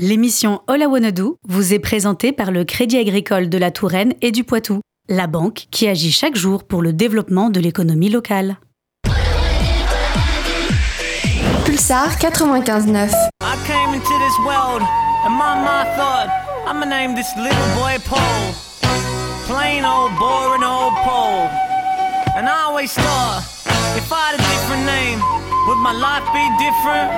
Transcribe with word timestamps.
L'émission 0.00 0.62
All 0.66 0.80
I 0.80 0.86
Wanna 0.86 1.10
Do 1.10 1.36
vous 1.46 1.74
est 1.74 1.78
présentée 1.78 2.32
par 2.32 2.52
le 2.52 2.64
Crédit 2.64 2.96
Agricole 2.96 3.50
de 3.50 3.58
la 3.58 3.70
Touraine 3.70 4.14
et 4.22 4.32
du 4.32 4.44
Poitou, 4.44 4.80
la 5.10 5.26
banque 5.26 5.66
qui 5.70 5.88
agit 5.88 6.10
chaque 6.10 6.36
jour 6.36 6.64
pour 6.64 6.80
le 6.80 6.94
développement 6.94 7.50
de 7.50 7.60
l'économie 7.60 8.08
locale. 8.08 8.56
Pulsar 11.66 12.16
95.9 12.16 13.10
I 13.42 13.56
came 13.66 13.92
into 13.92 14.14
this 14.24 14.38
world 14.38 14.80
and 15.26 15.34
my 15.36 15.54
mind 15.60 15.88
thought 15.94 16.30
I'ma 16.66 16.86
name 16.86 17.14
this 17.14 17.28
little 17.36 17.74
boy 17.76 17.98
Paul. 18.08 18.54
Plain 19.48 19.84
old 19.84 20.16
boring 20.18 20.64
old 20.64 20.94
Paul. 21.04 21.46
And 22.34 22.48
I 22.48 22.62
always 22.68 22.94
thought 22.94 23.42
if 23.98 24.10
I 24.10 24.30
had 24.30 24.34
a 24.36 24.42
different 24.48 24.86
name, 24.86 25.20
would 25.68 25.76
my 25.76 25.92
life 25.92 26.24
be 26.32 26.48
different? 26.56 27.12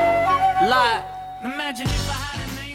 Like, 0.68 1.04
imagine 1.44 1.86
if 1.86 2.10
I 2.10 2.14
had 2.14 2.16
a 2.16 2.16
name. 2.16 2.21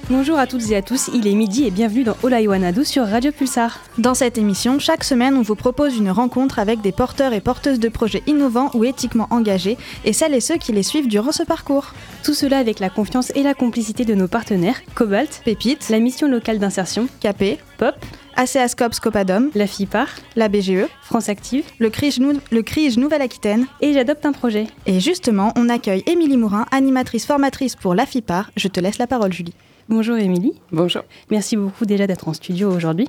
Bonjour 0.10 0.40
à 0.40 0.48
toutes 0.48 0.72
et 0.72 0.76
à 0.78 0.82
tous, 0.82 1.10
il 1.14 1.28
est 1.28 1.34
midi 1.36 1.66
et 1.66 1.72
bienvenue 1.72 2.06
dans 2.06 2.16
Olaïwanadou 2.24 2.86
sur 2.86 3.06
Radio 3.06 3.34
Pulsar. 3.34 3.82
Dans 3.98 4.14
cette 4.14 4.38
émission, 4.38 4.80
chaque 4.80 5.04
semaine, 5.04 5.36
on 5.36 5.42
vous 5.42 5.56
propose 5.56 5.98
une 5.98 6.10
rencontre 6.12 6.60
avec 6.60 6.80
des 6.80 6.94
porteurs 6.94 7.34
et 7.34 7.42
porteuses 7.42 7.80
de 7.80 7.90
projets 7.90 8.24
innovants 8.26 8.72
ou 8.74 8.86
éthiquement 8.86 9.28
engagés 9.32 9.78
et 10.06 10.14
celles 10.14 10.34
et 10.34 10.40
ceux 10.40 10.56
qui 10.56 10.72
les 10.72 10.84
suivent 10.84 11.10
durant 11.10 11.34
ce 11.34 11.44
parcours. 11.44 11.94
Tout 12.24 12.34
cela 12.34 12.58
avec 12.58 12.80
la 12.80 12.90
confiance 12.90 13.34
et 13.36 13.44
la 13.44 13.54
complicité 13.54 14.06
de 14.06 14.14
nos 14.16 14.30
partenaires 14.30 14.80
Cobalt, 14.96 15.42
Pépite, 15.44 15.90
la 15.90 16.00
mission 16.00 16.30
locale 16.30 16.60
d'insertion, 16.60 17.10
Capé, 17.20 17.60
Pop, 17.78 17.96
ACASCOP 18.38 18.94
Scopadom, 18.94 19.50
la 19.56 19.68
FIPAR, 19.68 20.08
la 20.38 20.48
BGE, 20.48 20.86
France 21.02 21.28
Active 21.28 21.66
le 21.80 21.90
CRIJ, 21.90 22.20
Nou- 22.20 22.40
Nouvelle-Aquitaine. 23.02 23.66
et 23.82 23.92
J'adopte 23.92 24.26
un 24.26 24.32
projet. 24.32 24.68
Et 24.86 25.02
justement, 25.02 25.52
on 25.58 25.68
accueille 25.68 26.04
Émilie 26.06 26.38
Mourin, 26.38 26.66
animatrice 26.72 27.26
formatrice 27.26 27.76
pour 27.76 27.94
la 27.94 28.06
FIPAR. 28.06 28.52
Je 28.56 28.70
te 28.70 28.80
laisse 28.80 29.00
la 29.00 29.08
parole, 29.08 29.34
Julie. 29.34 29.54
Bonjour 29.90 30.18
Émilie, 30.18 30.52
Bonjour. 30.74 31.04
merci 31.32 31.56
beaucoup 31.56 31.86
déjà 31.86 32.08
d'être 32.08 32.28
en 32.28 32.34
studio 32.34 32.70
aujourd'hui. 32.70 33.08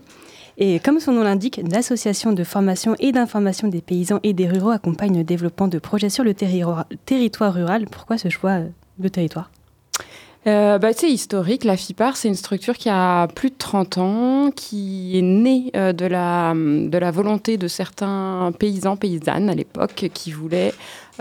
Et 0.59 0.79
comme 0.79 1.01
son 1.01 1.13
nom 1.13 1.23
l'indique, 1.25 1.61
l'association 1.73 2.33
de 2.33 2.45
formation 2.45 2.95
et 3.01 3.11
d'information 3.11 3.67
des 3.67 3.81
paysans 3.81 4.21
et 4.23 4.33
des 4.33 4.47
ruraux 4.47 4.71
accompagne 4.71 5.17
le 5.17 5.25
développement 5.25 5.67
de 5.67 5.79
projets 5.79 6.09
sur 6.09 6.23
le 6.23 6.35
territoire, 6.35 6.87
territoire 7.05 7.53
rural. 7.53 7.87
Pourquoi 7.91 8.17
ce 8.17 8.29
choix 8.29 8.61
de 8.99 9.09
territoire? 9.09 9.51
Euh, 10.47 10.79
bah, 10.79 10.93
c'est 10.95 11.11
historique. 11.11 11.65
La 11.65 11.77
FIPAR, 11.77 12.17
c'est 12.17 12.29
une 12.29 12.37
structure 12.37 12.77
qui 12.77 12.89
a 12.89 13.27
plus 13.27 13.51
de 13.51 13.57
30 13.59 13.99
ans, 13.99 14.51
qui 14.55 15.19
est 15.19 15.23
née 15.23 15.71
euh, 15.77 15.93
de, 15.93 16.07
la, 16.07 16.55
de 16.55 16.97
la 16.97 17.11
volonté 17.11 17.57
de 17.57 17.67
certains 17.67 18.53
paysans, 18.59 18.97
paysannes 18.97 19.51
à 19.51 19.55
l'époque, 19.55 20.11
qui 20.15 20.31
voulaient 20.31 20.73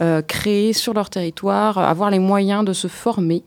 euh, 0.02 0.22
créer 0.22 0.72
sur 0.74 0.94
leur 0.94 1.10
territoire, 1.10 1.80
avoir 1.80 2.12
les 2.12 2.20
moyens 2.20 2.64
de 2.64 2.74
se 2.74 2.88
former 2.88 3.44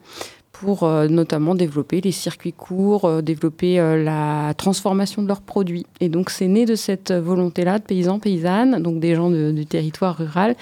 pour 0.61 0.83
euh, 0.83 1.09
notamment 1.09 1.55
développer 1.55 2.03
les 2.03 2.13
circuits 2.13 2.53
courts, 2.53 3.07
euh, 3.07 3.23
développer 3.23 3.81
euh, 3.81 4.03
la 4.05 4.53
transformation 4.55 5.23
de 5.23 5.29
leurs 5.29 5.41
produits. 5.41 5.87
Et 6.01 6.11
donc 6.11 6.29
c'est 6.29 6.49
né 6.49 6.67
de 6.67 6.75
cette 6.75 7.13
volonté-là 7.13 7.79
de 7.79 7.85
paysans, 7.85 8.19
paysannes, 8.19 8.83
donc 8.83 9.01
des 9.01 9.15
gens 9.15 9.31
de- 9.31 9.53
du 9.53 9.65
territoire 9.65 10.19
rural, 10.19 10.55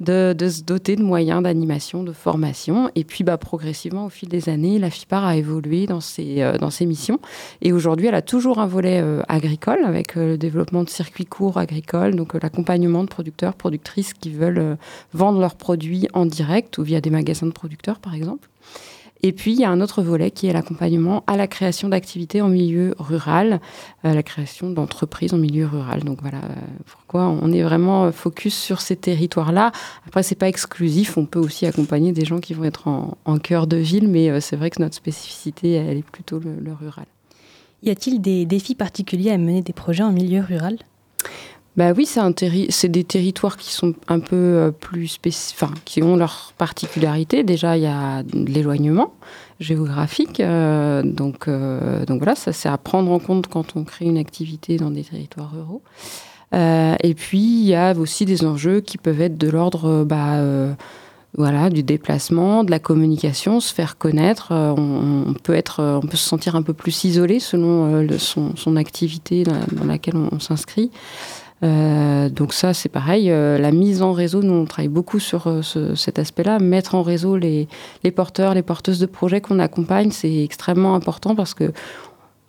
de, 0.00 0.34
se 0.40 0.62
doter 0.64 0.96
de 0.96 1.04
moyens 1.04 1.40
d'animation, 1.40 2.02
de 2.02 2.12
formation. 2.12 2.90
Et 2.96 3.04
puis 3.04 3.22
bah, 3.22 3.36
progressivement, 3.38 4.06
au 4.06 4.08
fil 4.08 4.28
des 4.28 4.48
années, 4.48 4.80
la 4.80 4.90
FIPAR 4.90 5.24
a 5.24 5.36
évolué 5.36 5.86
dans 5.86 6.00
ses, 6.00 6.44
dans 6.60 6.70
ses 6.70 6.84
missions. 6.84 7.20
Et 7.62 7.72
aujourd'hui, 7.72 8.08
elle 8.08 8.16
a 8.16 8.22
toujours 8.22 8.58
un 8.58 8.66
volet 8.66 9.02
agricole 9.28 9.84
avec 9.84 10.16
le 10.16 10.36
développement 10.36 10.82
de 10.82 10.90
circuits 10.90 11.26
courts 11.26 11.58
agricoles, 11.58 12.16
donc 12.16 12.34
l'accompagnement 12.34 13.04
de 13.04 13.08
producteurs, 13.08 13.54
productrices 13.54 14.14
qui 14.14 14.30
veulent 14.30 14.76
vendre 15.12 15.38
leurs 15.38 15.54
produits 15.54 16.08
en 16.12 16.26
direct 16.26 16.76
ou 16.78 16.82
via 16.82 17.00
des 17.00 17.10
magasins 17.10 17.46
de 17.46 17.52
producteurs, 17.52 18.00
par 18.00 18.14
exemple. 18.14 18.48
Et 19.22 19.32
puis, 19.32 19.52
il 19.52 19.60
y 19.60 19.64
a 19.64 19.70
un 19.70 19.80
autre 19.80 20.02
volet 20.02 20.30
qui 20.30 20.48
est 20.48 20.52
l'accompagnement 20.52 21.24
à 21.26 21.36
la 21.36 21.46
création 21.46 21.88
d'activités 21.88 22.42
en 22.42 22.48
milieu 22.48 22.94
rural, 22.98 23.60
euh, 24.04 24.12
la 24.12 24.22
création 24.22 24.70
d'entreprises 24.70 25.32
en 25.32 25.38
milieu 25.38 25.66
rural. 25.66 26.04
Donc 26.04 26.20
voilà 26.20 26.38
euh, 26.38 26.54
pourquoi 26.86 27.28
on 27.28 27.50
est 27.50 27.62
vraiment 27.62 28.04
euh, 28.04 28.12
focus 28.12 28.54
sur 28.54 28.82
ces 28.82 28.96
territoires-là. 28.96 29.72
Après, 30.06 30.22
c'est 30.22 30.34
pas 30.34 30.48
exclusif, 30.48 31.16
on 31.16 31.24
peut 31.24 31.38
aussi 31.38 31.64
accompagner 31.64 32.12
des 32.12 32.26
gens 32.26 32.38
qui 32.38 32.52
vont 32.52 32.64
être 32.64 32.86
en, 32.86 33.38
cœur 33.38 33.66
de 33.66 33.78
ville, 33.78 34.08
mais 34.08 34.30
euh, 34.30 34.40
c'est 34.40 34.56
vrai 34.56 34.68
que 34.68 34.82
notre 34.82 34.94
spécificité, 34.94 35.72
elle 35.72 35.98
est 35.98 36.02
plutôt 36.02 36.38
le 36.38 36.72
rural. 36.72 37.06
Y 37.84 37.90
a-t-il 37.90 38.22
des 38.22 38.46
défis 38.46 38.74
particuliers 38.74 39.30
à 39.30 39.36
mener 39.36 39.60
des 39.60 39.74
projets 39.74 40.02
en 40.02 40.10
milieu 40.10 40.40
rural? 40.40 40.78
Bah 41.76 41.92
oui, 41.96 42.06
c'est 42.06 42.20
terri- 42.34 42.68
des 42.88 43.04
territoires 43.04 43.56
qui 43.56 43.72
sont 43.72 43.94
un 44.06 44.20
peu 44.20 44.36
euh, 44.36 44.70
plus 44.70 45.08
spécifiques, 45.08 45.84
qui 45.84 46.02
ont 46.04 46.16
leurs 46.16 46.52
particularités. 46.56 47.42
Déjà, 47.42 47.76
il 47.76 47.82
y 47.82 47.86
a 47.86 48.22
l'éloignement 48.32 49.12
géographique, 49.58 50.38
euh, 50.38 51.02
donc, 51.02 51.48
euh, 51.48 52.04
donc 52.06 52.18
voilà, 52.18 52.34
ça 52.36 52.52
c'est 52.52 52.68
à 52.68 52.78
prendre 52.78 53.10
en 53.10 53.18
compte 53.18 53.48
quand 53.48 53.76
on 53.76 53.84
crée 53.84 54.04
une 54.04 54.18
activité 54.18 54.76
dans 54.76 54.90
des 54.90 55.02
territoires 55.02 55.52
ruraux. 55.52 55.82
Euh, 56.54 56.94
et 57.02 57.14
puis, 57.14 57.38
il 57.38 57.66
y 57.66 57.74
a 57.74 57.92
aussi 57.96 58.24
des 58.24 58.44
enjeux 58.44 58.80
qui 58.80 58.98
peuvent 58.98 59.20
être 59.20 59.36
de 59.36 59.48
l'ordre 59.48 59.88
euh, 59.88 60.04
bah, 60.04 60.34
euh, 60.34 60.72
voilà, 61.36 61.68
du 61.70 61.82
déplacement, 61.82 62.62
de 62.62 62.70
la 62.70 62.78
communication, 62.78 63.58
se 63.58 63.74
faire 63.74 63.98
connaître. 63.98 64.52
On, 64.52 65.34
peut 65.42 65.54
être, 65.54 65.82
on 65.82 66.06
peut 66.06 66.16
se 66.16 66.28
sentir 66.28 66.54
un 66.54 66.62
peu 66.62 66.74
plus 66.74 67.02
isolé 67.02 67.40
selon 67.40 68.06
son, 68.18 68.54
son 68.54 68.76
activité 68.76 69.42
dans, 69.42 69.84
laquelle 69.84 70.14
on 70.14 70.38
s'inscrit. 70.38 70.92
Euh, 71.64 72.28
donc 72.28 72.52
ça, 72.52 72.74
c'est 72.74 72.88
pareil. 72.90 73.30
euh, 73.30 73.58
la 73.58 73.70
mise 73.72 74.02
en 74.02 74.12
réseau, 74.12 74.42
nous, 74.42 74.52
on 74.52 74.64
travaille 74.66 74.88
beaucoup 74.88 75.18
sur 75.18 75.46
euh, 75.46 75.62
ce- 75.62 75.94
cet 75.94 76.18
aspect-là. 76.18 76.58
Mettre 76.58 76.94
en 76.94 77.02
réseau 77.02 77.36
les 77.36 77.68
porteurs, 78.14 78.54
les 78.54 78.62
porteuses 78.62 78.98
de 78.98 79.06
projets 79.06 79.40
qu'on 79.40 79.58
accompagne, 79.58 80.10
c'est 80.10 80.42
extrêmement 80.44 80.94
important 80.94 81.34
parce 81.34 81.54
que 81.54 81.72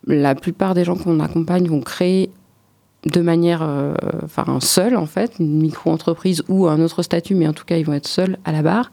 la 0.06 0.36
plupart 0.36 0.74
des 0.74 0.84
gens 0.84 0.96
qu'on 0.96 1.20
accompagne 1.20 1.68
vont 1.68 1.82
créer 1.82 2.30
de 3.06 3.22
manière, 3.22 3.62
euh, 3.62 3.94
enfin, 4.24 4.60
seule 4.62 4.98
en 4.98 5.06
fait, 5.06 5.34
une 5.40 5.62
micro-entreprise 5.62 6.44
ou 6.50 6.68
un 6.68 6.82
autre 6.82 7.04
statut, 7.04 7.36
mais 7.36 7.48
en 7.48 7.54
tout 7.54 7.66
cas, 7.66 7.78
ils 7.78 7.86
vont 7.86 7.94
être 7.94 8.08
seuls 8.08 8.38
à 8.46 8.52
la 8.52 8.64
barre. 8.64 8.90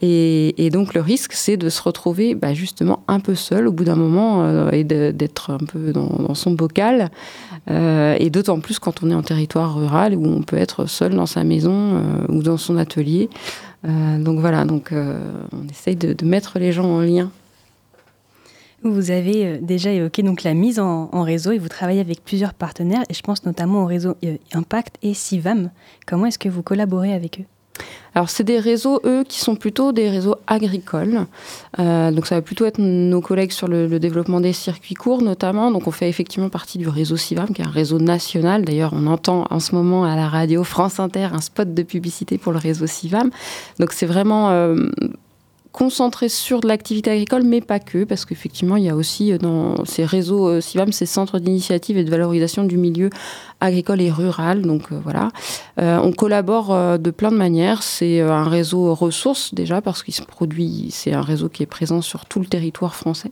Et, 0.00 0.70
donc, 0.72 0.94
le 0.94 1.00
risque, 1.00 1.32
c'est 1.32 1.56
de 1.56 1.68
se 1.68 1.82
retrouver 1.82 2.34
bah, 2.34 2.54
justement 2.54 3.02
un 3.08 3.18
peu 3.18 3.34
seul 3.34 3.66
au 3.66 3.72
bout 3.72 3.84
d'un 3.84 3.96
moment 3.96 4.42
euh, 4.44 4.70
et 4.70 4.84
d'être 4.84 5.50
un 5.50 5.58
peu 5.58 5.92
dans, 5.92 6.34
son 6.34 6.52
bocal. 6.52 7.10
Euh, 7.70 8.16
et 8.18 8.30
d'autant 8.30 8.60
plus 8.60 8.78
quand 8.78 9.02
on 9.02 9.10
est 9.10 9.14
en 9.14 9.22
territoire 9.22 9.74
rural 9.74 10.14
où 10.14 10.24
on 10.24 10.42
peut 10.42 10.56
être 10.56 10.86
seul 10.86 11.14
dans 11.14 11.26
sa 11.26 11.42
maison 11.42 11.96
euh, 11.96 12.00
ou 12.28 12.42
dans 12.42 12.56
son 12.56 12.76
atelier. 12.76 13.28
Donc 13.84 14.40
voilà, 14.40 14.64
donc 14.64 14.92
on 14.92 15.68
essaye 15.70 15.94
de 15.94 16.24
mettre 16.24 16.58
les 16.58 16.72
gens 16.72 16.86
en 16.86 17.00
lien. 17.00 17.30
Vous 18.84 19.10
avez 19.10 19.46
euh, 19.46 19.58
déjà 19.60 19.90
évoqué 19.90 20.22
donc 20.22 20.44
la 20.44 20.54
mise 20.54 20.78
en, 20.78 21.22
réseau 21.22 21.50
et 21.50 21.58
vous 21.58 21.68
travaillez 21.68 22.00
avec 22.00 22.24
plusieurs 22.24 22.54
partenaires 22.54 23.02
et 23.08 23.14
je 23.14 23.22
pense 23.22 23.44
notamment 23.44 23.82
au 23.82 23.86
réseau 23.86 24.14
euh, 24.24 24.36
Impact 24.52 24.96
et 25.02 25.14
Sivam. 25.14 25.70
Comment 26.06 26.26
est-ce 26.26 26.38
que 26.38 26.48
vous 26.48 26.62
collaborez 26.62 27.12
avec 27.12 27.40
eux? 27.40 27.44
Alors, 28.14 28.30
c'est 28.30 28.42
des 28.42 28.58
réseaux, 28.58 29.00
eux, 29.04 29.22
qui 29.28 29.38
sont 29.38 29.54
plutôt 29.54 29.92
des 29.92 30.10
réseaux 30.10 30.34
agricoles. 30.48 31.26
Euh, 31.78 32.10
donc, 32.10 32.26
ça 32.26 32.34
va 32.34 32.42
plutôt 32.42 32.64
être 32.64 32.78
nos 32.78 33.20
collègues 33.20 33.52
sur 33.52 33.68
le, 33.68 34.00
développement 34.00 34.40
des 34.40 34.52
circuits 34.52 34.94
courts, 34.94 35.22
notamment. 35.22 35.70
Donc, 35.70 35.86
on 35.86 35.92
fait 35.92 36.08
effectivement 36.08 36.48
partie 36.48 36.78
du 36.78 36.88
réseau 36.88 37.16
CIVAM, 37.16 37.52
qui 37.52 37.62
est 37.62 37.66
un 37.66 37.70
réseau 37.70 38.00
national. 38.00 38.64
D'ailleurs, 38.64 38.92
on 38.92 39.06
entend 39.06 39.46
en 39.50 39.60
ce 39.60 39.74
moment 39.74 40.04
à 40.04 40.16
la 40.16 40.26
radio 40.26 40.64
France 40.64 40.98
Inter 40.98 41.28
un 41.32 41.40
spot 41.40 41.72
de 41.72 41.82
publicité 41.82 42.38
pour 42.38 42.52
le 42.52 42.58
réseau 42.58 42.86
CIVAM. 42.88 43.30
Donc, 43.78 43.92
c'est 43.92 44.06
vraiment 44.06 44.50
concentré 45.72 46.28
sur 46.28 46.60
de 46.60 46.68
l'activité 46.68 47.10
agricole, 47.10 47.42
mais 47.44 47.60
pas 47.60 47.78
que, 47.78 48.04
parce 48.04 48.24
qu'effectivement, 48.24 48.76
il 48.76 48.84
y 48.84 48.88
a 48.88 48.96
aussi 48.96 49.32
euh, 49.32 49.38
dans 49.38 49.84
ces 49.84 50.04
réseaux 50.04 50.48
euh, 50.48 50.60
CIVAM, 50.60 50.92
ces 50.92 51.06
centres 51.06 51.38
d'initiative 51.38 51.96
et 51.98 52.04
de 52.04 52.10
valorisation 52.10 52.64
du 52.64 52.76
milieu 52.76 53.10
agricole 53.60 54.00
et 54.00 54.10
rural. 54.10 54.62
Donc, 54.62 54.92
euh, 54.92 54.98
voilà. 55.02 55.30
On 55.80 56.10
collabore 56.10 56.98
de 56.98 57.10
plein 57.12 57.30
de 57.30 57.36
manières. 57.36 57.84
C'est 57.84 58.20
un 58.20 58.42
réseau 58.42 58.92
ressources 58.94 59.54
déjà 59.54 59.80
parce 59.80 60.02
qu'il 60.02 60.12
se 60.12 60.22
produit, 60.22 60.88
c'est 60.90 61.12
un 61.12 61.22
réseau 61.22 61.48
qui 61.48 61.62
est 61.62 61.66
présent 61.66 62.02
sur 62.02 62.24
tout 62.26 62.40
le 62.40 62.46
territoire 62.46 62.96
français. 62.96 63.30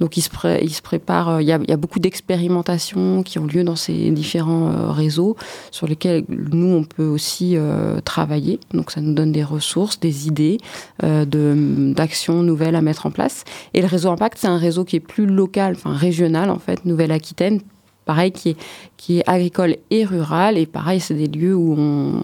Donc 0.00 0.16
il 0.16 0.22
se, 0.22 0.28
pré- 0.28 0.58
il 0.62 0.74
se 0.74 0.82
prépare, 0.82 1.40
il 1.40 1.46
y, 1.46 1.52
a, 1.52 1.60
il 1.62 1.70
y 1.70 1.72
a 1.72 1.76
beaucoup 1.76 2.00
d'expérimentations 2.00 3.22
qui 3.22 3.38
ont 3.38 3.46
lieu 3.46 3.62
dans 3.62 3.76
ces 3.76 4.10
différents 4.10 4.92
réseaux 4.92 5.36
sur 5.70 5.86
lesquels 5.86 6.24
nous 6.28 6.74
on 6.74 6.82
peut 6.82 7.06
aussi 7.06 7.56
travailler. 8.04 8.58
Donc 8.72 8.90
ça 8.90 9.00
nous 9.00 9.14
donne 9.14 9.30
des 9.30 9.44
ressources, 9.44 10.00
des 10.00 10.26
idées 10.26 10.58
de- 11.00 11.73
d'actions 11.74 12.42
nouvelles 12.42 12.76
à 12.76 12.82
mettre 12.82 13.06
en 13.06 13.10
place. 13.10 13.44
Et 13.74 13.80
le 13.80 13.86
réseau 13.86 14.10
Impact, 14.10 14.38
c'est 14.38 14.46
un 14.46 14.58
réseau 14.58 14.84
qui 14.84 14.96
est 14.96 15.00
plus 15.00 15.26
local, 15.26 15.74
enfin 15.76 15.92
régional 15.92 16.50
en 16.50 16.58
fait, 16.58 16.84
Nouvelle-Aquitaine 16.84 17.60
pareil, 18.04 18.32
qui 18.32 18.50
est, 18.50 18.56
qui 18.96 19.18
est 19.18 19.28
agricole 19.28 19.76
et 19.90 20.04
rural. 20.04 20.58
Et 20.58 20.66
pareil, 20.66 21.00
c'est 21.00 21.14
des 21.14 21.26
lieux 21.26 21.54
où 21.54 21.74
on, 21.78 22.22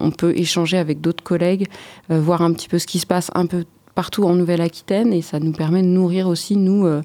on 0.00 0.10
peut 0.10 0.32
échanger 0.36 0.78
avec 0.78 1.00
d'autres 1.00 1.24
collègues, 1.24 1.66
euh, 2.10 2.20
voir 2.20 2.42
un 2.42 2.52
petit 2.52 2.68
peu 2.68 2.78
ce 2.78 2.86
qui 2.86 2.98
se 2.98 3.06
passe 3.06 3.30
un 3.34 3.46
peu 3.46 3.64
partout 3.94 4.24
en 4.24 4.34
Nouvelle-Aquitaine. 4.34 5.12
Et 5.12 5.22
ça 5.22 5.40
nous 5.40 5.52
permet 5.52 5.82
de 5.82 5.88
nourrir 5.88 6.28
aussi, 6.28 6.56
nous, 6.56 6.86
euh, 6.86 7.02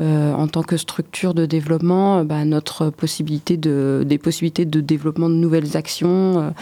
euh, 0.00 0.32
en 0.34 0.48
tant 0.48 0.62
que 0.62 0.76
structure 0.76 1.34
de 1.34 1.46
développement, 1.46 2.24
bah, 2.24 2.44
notre 2.44 2.90
possibilité 2.90 3.56
de, 3.56 4.04
des 4.06 4.18
possibilités 4.18 4.64
de 4.64 4.80
développement 4.80 5.28
de 5.28 5.34
nouvelles 5.34 5.76
actions, 5.76 6.52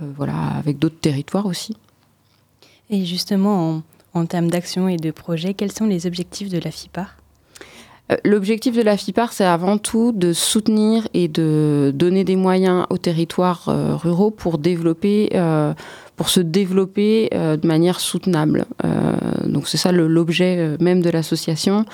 voilà, 0.00 0.36
avec 0.56 0.78
d'autres 0.78 1.00
territoires 1.00 1.46
aussi. 1.46 1.76
Et 2.90 3.04
justement, 3.04 3.70
en, 3.70 3.82
en 4.18 4.26
termes 4.26 4.50
d'action 4.50 4.88
et 4.88 4.96
de 4.96 5.10
projet, 5.10 5.54
quels 5.54 5.72
sont 5.72 5.86
les 5.86 6.06
objectifs 6.06 6.48
de 6.48 6.58
la 6.58 6.70
FIPAR 6.70 7.16
Euh, 8.10 8.16
L'objectif 8.24 8.74
de 8.76 8.82
la 8.82 8.96
FIPAR, 8.96 9.32
c'est 9.32 9.44
avant 9.44 9.78
tout 9.78 10.12
de 10.12 10.32
soutenir 10.32 11.06
et 11.14 11.28
de 11.28 11.92
donner 11.94 12.24
des 12.24 12.36
moyens 12.36 12.86
aux 12.90 12.98
territoires 12.98 13.68
euh, 13.68 13.96
ruraux 13.96 14.30
pour 14.30 14.58
développer, 14.58 15.30
euh, 15.34 15.74
pour 16.16 16.28
se 16.30 16.40
développer 16.40 17.28
de 17.32 17.66
manière 17.66 18.00
soutenable. 18.00 18.66
Donc 19.44 19.68
c'est 19.68 19.76
ça 19.76 19.92
l'objet 19.92 20.76
même 20.80 21.00
de 21.00 21.10
l'association, 21.10 21.84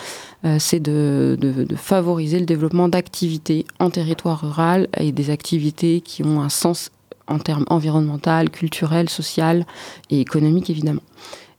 c'est 0.59 0.81
de 0.81 1.37
favoriser 1.77 2.39
le 2.39 2.47
développement 2.47 2.89
d'activités 2.89 3.67
en 3.81 3.91
territoire 3.91 4.41
rural 4.41 4.89
et 4.99 5.13
des 5.13 5.29
activités 5.29 6.01
qui 6.01 6.23
ont 6.23 6.41
un 6.41 6.49
sens 6.49 6.91
en 7.27 7.39
termes 7.39 7.67
environnemental, 7.69 8.49
culturel, 8.49 9.11
social 9.11 9.67
et 10.09 10.21
économique 10.21 10.71
évidemment. 10.71 11.03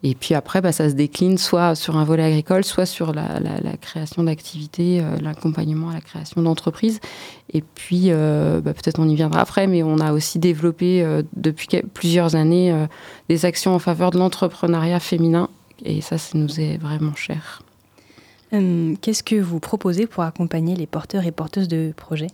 Et 0.07 0.13
puis 0.13 0.36
après, 0.36 0.62
bah, 0.62 0.72
ça 0.72 0.88
se 0.88 0.94
décline 0.94 1.40
soit 1.40 1.74
sur 1.74 1.98
un 1.98 2.04
volet 2.04 2.22
agricole, 2.22 2.63
soit 2.63 2.86
sur 2.86 3.12
la, 3.12 3.40
création 3.81 4.22
d'activités, 4.22 5.02
euh, 5.02 5.18
l'accompagnement 5.19 5.90
à 5.90 5.96
la 5.96 6.00
création 6.00 6.44
d'entreprises. 6.44 7.00
Et 7.52 7.63
puis, 7.63 8.12
euh, 8.12 8.62
bah, 8.62 8.75
peut-être 8.75 9.00
on 9.00 9.10
y 9.10 9.16
viendra 9.16 9.42
après, 9.42 9.66
mais 9.66 9.81
on 9.81 9.98
a 9.98 10.13
aussi 10.13 10.38
développé 10.38 11.02
euh, 11.02 11.24
depuis 11.36 11.68
plusieurs 11.96 12.36
années 12.36 12.86
des 13.30 13.46
actions 13.46 13.74
en 13.74 13.80
faveur 13.80 14.12
de 14.12 14.19
l'entrepreneuriat 14.19 15.00
féminin. 15.00 15.50
Et 15.84 16.02
ça, 16.02 16.19
ça 16.19 16.38
nous 16.38 16.60
est 16.60 16.78
vraiment 16.78 17.16
cher. 17.16 17.63
Qu'est-ce 18.51 19.24
que 19.24 19.36
vous 19.36 19.60
proposez 19.60 20.06
pour 20.06 20.22
accompagner 20.24 20.75
les 20.75 20.86
porteurs 20.86 21.25
et 21.25 21.31
porteuses 21.31 21.68
de 21.68 21.94
projets? 21.98 22.28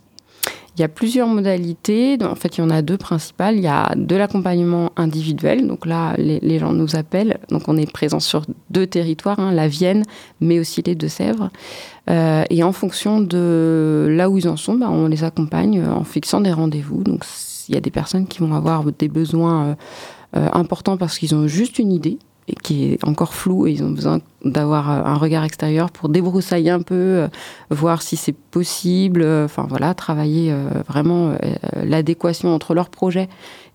Il 0.76 0.80
y 0.80 0.84
a 0.84 0.88
plusieurs 0.88 1.28
modalités. 1.28 2.16
En 2.22 2.34
fait, 2.34 2.56
il 2.56 2.62
y 2.62 2.64
en 2.64 2.70
a 2.70 2.80
deux 2.80 2.96
principales. 2.96 3.56
Il 3.56 3.62
y 3.62 3.68
a 3.68 3.94
de 3.94 4.16
l'accompagnement 4.16 4.90
individuel. 4.96 5.66
Donc 5.66 5.84
là, 5.84 6.14
les, 6.16 6.58
gens 6.58 6.72
nous 6.72 6.96
appellent. 6.96 7.38
Donc 7.50 7.68
on 7.68 7.76
est 7.76 7.90
présent 7.90 8.20
sur 8.20 8.46
deux 8.70 8.86
territoires, 8.86 9.38
hein, 9.38 9.52
la 9.52 9.68
Vienne, 9.68 10.04
mais 10.40 10.58
aussi 10.58 10.82
les 10.82 10.94
Deux-Sèvres. 10.94 11.50
Euh, 12.08 12.44
et 12.48 12.62
en 12.62 12.72
fonction 12.72 13.20
de 13.20 14.08
là 14.10 14.30
où 14.30 14.38
ils 14.38 14.48
en 14.48 14.56
sont, 14.56 14.74
bah, 14.74 14.88
on 14.90 15.08
les 15.08 15.24
accompagne 15.24 15.80
euh, 15.80 15.92
en 15.92 16.04
fixant 16.04 16.40
des 16.40 16.52
rendez-vous. 16.52 17.02
Donc 17.04 17.24
il 17.68 17.74
y 17.74 17.78
a 17.78 17.80
des 17.80 17.90
personnes 17.90 18.26
qui 18.26 18.40
vont 18.40 18.54
avoir 18.54 18.84
des 18.84 19.08
besoins 19.08 19.76
euh, 20.36 20.48
importants 20.52 20.96
parce 20.96 21.18
qu'ils 21.18 21.34
ont 21.34 21.46
juste 21.46 21.78
une 21.78 21.92
idée 21.92 22.18
qui 22.62 22.92
est 22.92 23.04
encore 23.04 23.34
floue 23.34 23.66
et 23.66 23.72
ils 23.72 23.82
ont 23.82 23.90
besoin 23.90 24.20
d'avoir 24.44 24.90
euh, 24.90 25.04
un 25.04 25.14
regard 25.14 25.44
extérieur 25.44 25.90
pour 25.90 26.08
débroussailler 26.08 26.70
un 26.70 26.82
peu, 26.82 26.94
euh, 26.94 27.28
voir 27.70 28.02
si 28.02 28.16
c'est 28.16 28.34
possible, 28.34 29.22
euh, 29.22 29.44
enfin 29.44 29.66
voilà, 29.68 29.94
travailler 29.94 30.54
vraiment 30.88 31.34
l'adéquation 31.82 32.54
entre 32.54 32.74
leur 32.74 32.88
projet 32.88 33.28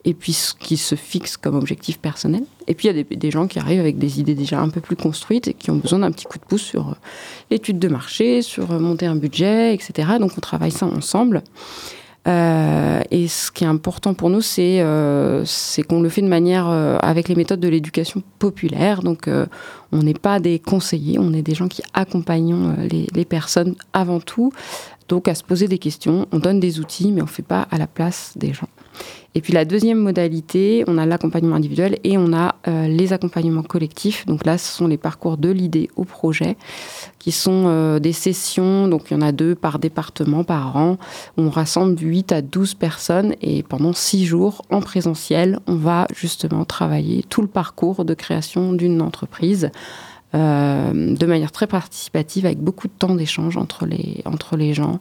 et 0.06 0.14
puis 0.14 0.34
ce 0.34 0.54
qui 0.54 0.78
se 0.78 0.96
fixe 0.96 1.38
comme 1.38 1.56
objectif 1.56 2.00
personnel. 2.00 2.44
Et 2.68 2.76
puis 2.76 2.88
il 2.88 2.96
y 2.96 3.00
a 3.00 3.04
des, 3.04 3.16
des 3.16 3.32
gens 3.32 3.48
qui 3.48 3.60
arrivent 3.60 3.80
avec 3.80 3.98
des 3.98 4.20
idées 4.20 4.36
déjà 4.36 4.60
un 4.60 4.70
peu 4.70 4.82
plus 4.82 4.96
construites 4.96 5.48
et 5.48 5.54
qui 5.54 5.72
ont 5.72 5.78
besoin 5.78 6.00
d'un 6.00 6.12
petit 6.12 6.26
coup 6.26 6.38
de 6.38 6.44
pouce 6.44 6.62
sur 6.62 6.96
l'étude 7.50 7.80
de 7.80 7.88
marché, 7.88 8.42
sur 8.42 8.68
monter 8.80 9.06
un 9.06 9.16
budget, 9.16 9.74
etc. 9.74 10.10
Donc 10.20 10.32
on 10.38 10.42
travaille 10.42 10.72
ça 10.72 10.86
ensemble. 10.86 11.44
Euh, 12.28 13.02
et 13.10 13.28
ce 13.28 13.52
qui 13.52 13.64
est 13.64 13.68
important 13.68 14.14
pour 14.14 14.30
nous, 14.30 14.42
c'est 14.42 14.82
euh, 14.82 15.46
qu'on 15.88 16.02
le 16.02 16.10
fait 16.10 16.22
de 16.22 16.28
manière 16.28 16.68
euh, 16.68 16.98
avec 17.02 17.30
les 17.30 17.36
méthodes 17.36 17.60
de 17.60 17.70
l'éducation 17.70 18.22
populaire. 18.40 19.02
Donc, 19.02 19.30
on 19.92 20.00
n'est 20.00 20.14
pas 20.14 20.40
des 20.40 20.60
conseillers, 20.60 21.20
on 21.20 21.34
est 21.34 21.42
des 21.42 21.56
gens 21.56 21.68
qui 21.68 21.82
accompagnons 21.94 22.76
les, 22.92 23.08
les 23.14 23.26
personnes 23.26 23.76
avant 23.94 24.20
tout. 24.20 24.52
Donc, 25.08 25.28
à 25.28 25.36
se 25.36 25.44
poser 25.44 25.68
des 25.68 25.78
questions, 25.78 26.28
on 26.32 26.40
donne 26.40 26.60
des 26.60 26.80
outils, 26.80 27.12
mais 27.12 27.22
on 27.22 27.26
ne 27.26 27.30
fait 27.30 27.44
pas 27.44 27.68
à 27.72 27.78
la 27.78 27.88
place 27.88 28.34
des 28.36 28.54
gens. 28.54 28.68
Et 29.36 29.42
puis 29.42 29.54
la 29.54 29.66
deuxième 29.66 30.00
modalité, 30.00 30.84
on 30.88 30.98
a 30.98 31.06
l'accompagnement 31.06 31.58
individuel 31.58 32.00
et 32.04 32.18
on 32.18 32.34
a 32.34 32.56
euh, 32.68 32.88
les 32.88 33.14
accompagnements 33.14 33.62
collectifs. 33.62 34.26
Donc 34.26 34.46
là, 34.48 34.58
ce 34.58 34.76
sont 34.76 34.88
les 34.88 34.98
parcours 34.98 35.38
de 35.38 35.50
l'idée 35.50 35.92
au 35.96 36.06
projet, 36.06 36.58
qui 37.20 37.32
sont 37.32 37.66
euh, 37.68 38.00
des 38.00 38.14
sessions, 38.14 38.88
donc 38.88 39.12
il 39.12 39.14
y 39.14 39.18
en 39.18 39.22
a 39.22 39.32
deux 39.32 39.54
par 39.54 39.78
département 39.78 40.44
par 40.44 40.76
an. 40.76 40.98
On 41.38 41.52
rassemble 41.52 42.02
8 42.02 42.32
à 42.32 42.42
12 42.42 42.74
personnes 42.74 43.36
et 43.42 43.62
pendant 43.62 43.94
6 43.94 44.26
jours 44.26 44.66
en 44.72 44.82
présentiel, 44.82 45.60
on 45.68 45.76
va 45.76 46.08
justement 46.16 46.66
travailler 46.66 47.24
tout 47.30 47.44
le 47.44 47.48
parcours 47.48 48.06
de 48.06 48.16
création 48.16 48.74
d'une 48.74 49.04
entreprise. 49.04 49.70
Euh, 50.36 51.16
de 51.16 51.26
manière 51.26 51.54
très 51.54 51.68
participative, 51.68 52.46
avec 52.46 52.60
beaucoup 52.60 52.88
de 52.88 52.94
temps 52.94 53.16
d'échange 53.16 53.56
entre 53.56 53.86
les, 53.86 54.22
entre 54.26 54.58
les 54.58 54.74
gens, 54.74 55.00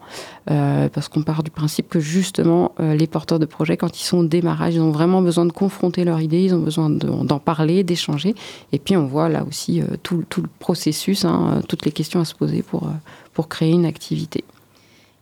euh, 0.50 0.88
parce 0.88 1.08
qu'on 1.08 1.23
part 1.23 1.43
du 1.43 1.50
principe 1.50 1.88
que 1.88 1.99
justement, 1.99 2.73
euh, 2.78 2.94
les 2.94 3.08
porteurs 3.08 3.40
de 3.40 3.46
projets, 3.46 3.76
quand 3.76 4.00
ils 4.00 4.05
sont 4.05 4.19
au 4.19 4.25
démarrage, 4.25 4.75
ils 4.76 4.81
ont 4.81 4.93
vraiment 4.93 5.23
besoin 5.23 5.44
de 5.44 5.52
confronter 5.52 6.05
leur 6.05 6.20
idée, 6.20 6.44
ils 6.44 6.55
ont 6.55 6.61
besoin 6.61 6.90
de- 6.90 7.25
d'en 7.25 7.40
parler, 7.40 7.82
d'échanger, 7.82 8.34
et 8.70 8.78
puis 8.78 8.96
on 8.96 9.06
voit 9.06 9.28
là 9.28 9.44
aussi 9.44 9.82
tout, 10.05 10.25
tout 10.28 10.43
le 10.43 10.49
processus, 10.61 11.25
hein, 11.25 11.61
toutes 11.69 11.84
les 11.84 11.93
questions 11.93 12.20
à 12.20 12.25
se 12.25 12.34
poser 12.34 12.62
pour, 12.62 12.88
pour 13.32 13.49
créer 13.49 13.73
une 13.73 13.84
activité. 13.84 14.44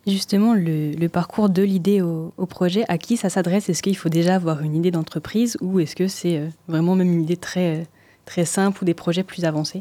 Justement, 0.07 0.53
le, 0.53 1.07
parcours 1.09 1.49
de 1.49 1.63
l'idée 1.63 2.03
au, 2.03 2.35
au 2.37 2.45
projet, 2.45 2.85
à 2.89 2.99
qui 2.99 3.17
ça 3.17 3.31
s'adresse? 3.31 3.71
Est-ce 3.71 3.83
qu'il 3.83 3.97
faut 3.97 4.11
déjà 4.11 4.35
avoir 4.35 4.61
une 4.61 4.75
idée 4.77 4.91
d'entreprise 4.91 5.57
ou 5.63 5.81
est-ce 5.81 5.97
que 5.97 6.09
c'est 6.09 6.43
vraiment 6.69 6.95
même 6.95 7.11
une 7.11 7.23
idée 7.23 7.39
très, 7.39 7.87
très 8.27 8.45
simple 8.45 8.83
ou 8.83 8.85
des 8.85 8.93
projets 8.93 9.23
plus 9.23 9.47
avancés? 9.47 9.81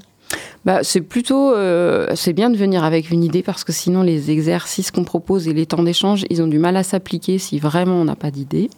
Bah, 0.66 0.80
c'est 0.84 1.02
plutôt, 1.02 1.54
euh, 1.54 2.08
c'est 2.16 2.34
bien 2.34 2.50
de 2.50 2.58
venir 2.58 2.84
avec 2.84 3.12
une 3.12 3.24
idée 3.24 3.44
parce 3.44 3.64
que 3.64 3.72
sinon 3.74 4.02
les 4.02 4.32
exercices 4.32 4.92
qu'on 4.92 5.04
propose 5.04 5.48
et 5.48 5.54
les 5.54 5.66
temps 5.66 5.84
d'échange, 5.84 6.26
ils 6.30 6.42
ont 6.42 6.48
du 6.48 6.60
mal 6.60 6.78
à 6.78 6.84
s'appliquer 6.84 7.38
si 7.38 7.60
vraiment 7.60 7.96
on 7.96 8.06
n'a 8.06 8.16
pas 8.16 8.32
d'idée. 8.32 8.70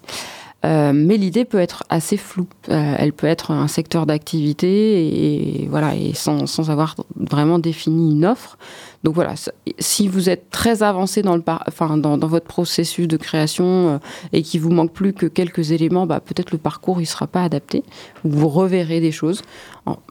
Euh, 0.66 0.94
mais 0.96 1.18
l'idée 1.18 1.46
peut 1.46 1.60
être 1.60 1.84
assez 1.90 2.18
floue. 2.18 2.48
Euh, 2.70 2.96
elle 2.98 3.14
peut 3.14 3.28
être 3.28 3.52
un 3.52 3.68
secteur 3.68 4.08
d'activité 4.08 5.60
et, 5.62 5.68
voilà, 5.70 5.96
et 5.96 6.16
sans, 6.16 6.48
sans 6.48 6.72
avoir 6.72 6.96
vraiment 7.16 7.60
défini 7.60 8.14
une 8.14 8.26
offre. 8.26 8.58
Donc 9.04 9.14
voilà, 9.14 9.36
si 9.78 10.08
vous 10.08 10.28
êtes 10.28 10.50
très 10.50 10.82
avancé 10.82 11.22
dans, 11.22 11.36
le 11.36 11.44
par- 11.44 11.64
enfin, 11.68 11.98
dans, 11.98 12.18
dans 12.18 12.26
votre 12.28 12.48
processus 12.48 13.08
de 13.08 13.18
création 13.18 14.00
et 14.34 14.42
qu'il 14.42 14.62
vous 14.62 14.72
manque 14.72 14.92
plus 14.92 15.14
que 15.14 15.28
quelques 15.28 15.70
éléments, 15.72 16.08
bah, 16.08 16.20
peut-être 16.20 16.50
le 16.52 16.58
parcours 16.58 17.00
il 17.00 17.06
sera 17.06 17.28
pas 17.28 17.44
adapté. 17.44 17.84
ou 18.24 18.30
Vous 18.32 18.50
reverrez 18.50 19.02
des 19.02 19.12
choses. 19.12 19.44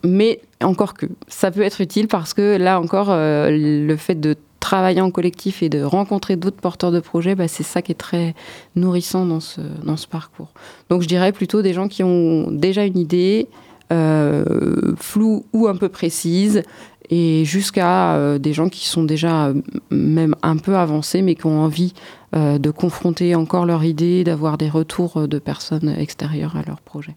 Mais 0.04 0.40
encore 0.64 0.94
que, 0.94 1.06
ça 1.28 1.50
peut 1.50 1.62
être 1.62 1.80
utile 1.80 2.08
parce 2.08 2.34
que 2.34 2.56
là 2.56 2.80
encore, 2.80 3.10
euh, 3.10 3.50
le 3.50 3.96
fait 3.96 4.14
de 4.14 4.36
travailler 4.60 5.00
en 5.00 5.10
collectif 5.10 5.62
et 5.62 5.68
de 5.68 5.82
rencontrer 5.82 6.36
d'autres 6.36 6.60
porteurs 6.60 6.90
de 6.90 7.00
projets, 7.00 7.34
bah, 7.34 7.48
c'est 7.48 7.62
ça 7.62 7.82
qui 7.82 7.92
est 7.92 7.96
très 7.96 8.34
nourrissant 8.76 9.26
dans 9.26 9.40
ce, 9.40 9.60
dans 9.82 9.96
ce 9.96 10.06
parcours. 10.06 10.52
Donc 10.88 11.02
je 11.02 11.08
dirais 11.08 11.32
plutôt 11.32 11.62
des 11.62 11.72
gens 11.72 11.88
qui 11.88 12.02
ont 12.02 12.50
déjà 12.50 12.84
une 12.84 12.98
idée 12.98 13.48
euh, 13.92 14.94
floue 14.96 15.44
ou 15.52 15.68
un 15.68 15.76
peu 15.76 15.90
précise 15.90 16.62
et 17.10 17.44
jusqu'à 17.44 18.14
euh, 18.14 18.38
des 18.38 18.54
gens 18.54 18.70
qui 18.70 18.88
sont 18.88 19.04
déjà 19.04 19.52
même 19.90 20.34
un 20.42 20.56
peu 20.56 20.76
avancés 20.76 21.20
mais 21.20 21.34
qui 21.34 21.46
ont 21.46 21.60
envie 21.60 21.92
de 22.34 22.72
confronter 22.72 23.36
encore 23.36 23.64
leur 23.64 23.84
idée, 23.84 24.24
d'avoir 24.24 24.58
des 24.58 24.68
retours 24.68 25.28
de 25.28 25.38
personnes 25.38 25.94
extérieures 25.96 26.56
à 26.56 26.62
leur 26.66 26.80
projet. 26.80 27.14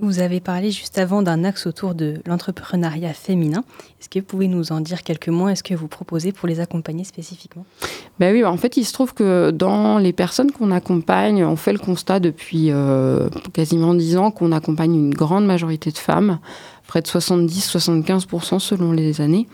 Vous 0.00 0.20
avez 0.20 0.38
parlé 0.38 0.70
juste 0.70 0.96
avant 0.96 1.22
d'un 1.22 1.42
axe 1.42 1.66
autour 1.66 1.92
de 1.96 2.22
l'entrepreneuriat 2.24 3.12
féminin. 3.12 3.64
Est-ce 4.00 4.08
que 4.08 4.20
vous 4.20 4.24
pouvez 4.24 4.46
nous 4.46 4.70
en 4.70 4.80
dire 4.80 5.02
quelques 5.02 5.28
mots? 5.28 5.48
Est-ce 5.48 5.64
que 5.64 5.74
vous 5.74 5.88
proposez 5.88 6.30
pour 6.30 6.46
les 6.46 6.60
accompagner 6.60 7.02
spécifiquement? 7.02 7.66
Ben 8.20 8.32
oui, 8.32 8.44
en 8.44 8.56
fait, 8.56 8.76
il 8.76 8.84
se 8.84 8.92
trouve 8.92 9.12
que 9.12 9.50
dans 9.50 9.98
les 9.98 10.12
personnes 10.12 10.52
qu'on 10.52 10.70
accompagne, 10.70 11.44
on 11.44 11.56
fait 11.56 11.72
le 11.72 11.80
constat 11.80 12.20
depuis 12.20 12.70
euh, 12.70 13.28
quasiment 13.52 13.92
10 13.92 14.18
ans 14.18 14.30
qu'on 14.30 14.52
accompagne 14.52 14.94
une 14.94 15.14
grande 15.14 15.46
majorité 15.46 15.90
de 15.90 15.98
femmes, 15.98 16.38
près 16.86 17.02
de 17.02 17.08
70-75% 17.08 18.60
selon 18.60 18.92
les 18.92 19.20
années. 19.20 19.48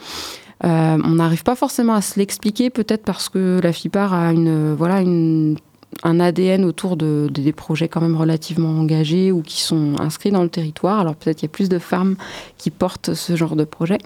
Euh, 0.65 0.99
on 1.03 1.13
n'arrive 1.13 1.43
pas 1.43 1.57
forcément 1.57 1.95
à 1.95 2.03
se 2.03 2.19
l'expliquer, 2.19 2.69
peut-être 2.69 3.05
parce 3.05 3.31
que 3.31 3.61
la 3.63 3.73
FIPAR 3.73 4.13
a 4.13 4.33
une, 4.33 4.75
voilà, 4.75 5.01
une, 5.01 5.57
un 6.05 6.21
ADN 6.21 6.65
autour 6.65 6.97
de, 6.97 7.29
de- 7.33 7.43
des 7.43 7.53
projets 7.53 7.89
quand 7.89 8.01
même 8.01 8.17
relativement 8.17 8.79
engagés 8.79 9.33
ou 9.33 9.43
qui 9.43 9.61
sont 9.63 9.95
inscrits 10.01 10.31
dans 10.31 10.43
le 10.43 10.49
territoire. 10.51 11.01
Alors 11.01 11.17
peut-être 11.17 11.39
qu'il 11.39 11.49
y 11.49 11.51
a 11.51 11.53
plus 11.53 11.69
de 11.69 11.79
femmes 11.79 12.17
qui 12.59 12.71
portent 12.71 13.15
ce 13.15 13.35
genre 13.37 13.57
de 13.57 13.65
projet. 13.65 13.99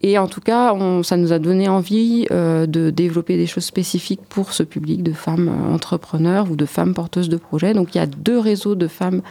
Et 0.00 0.16
en 0.16 0.28
tout 0.28 0.40
cas, 0.40 0.72
ça 1.02 1.16
nous 1.16 1.32
a 1.32 1.40
donné 1.40 1.68
envie 1.68 2.24
euh, 2.30 2.66
de 2.66 2.90
développer 2.90 3.36
des 3.36 3.46
choses 3.48 3.64
spécifiques 3.64 4.20
pour 4.28 4.52
ce 4.52 4.62
public 4.62 5.02
de 5.02 5.12
femmes 5.12 5.48
euh, 5.48 5.74
entrepreneurs 5.74 6.48
ou 6.52 6.54
de 6.54 6.66
femmes 6.66 6.94
porteuses 6.94 7.28
de 7.28 7.36
projets. 7.36 7.74
Donc 7.74 7.94
il 7.94 7.98
y 7.98 8.00
a 8.00 8.06
deux 8.06 8.38
réseaux 8.38 8.76
de 8.76 8.86
femmes 8.86 9.22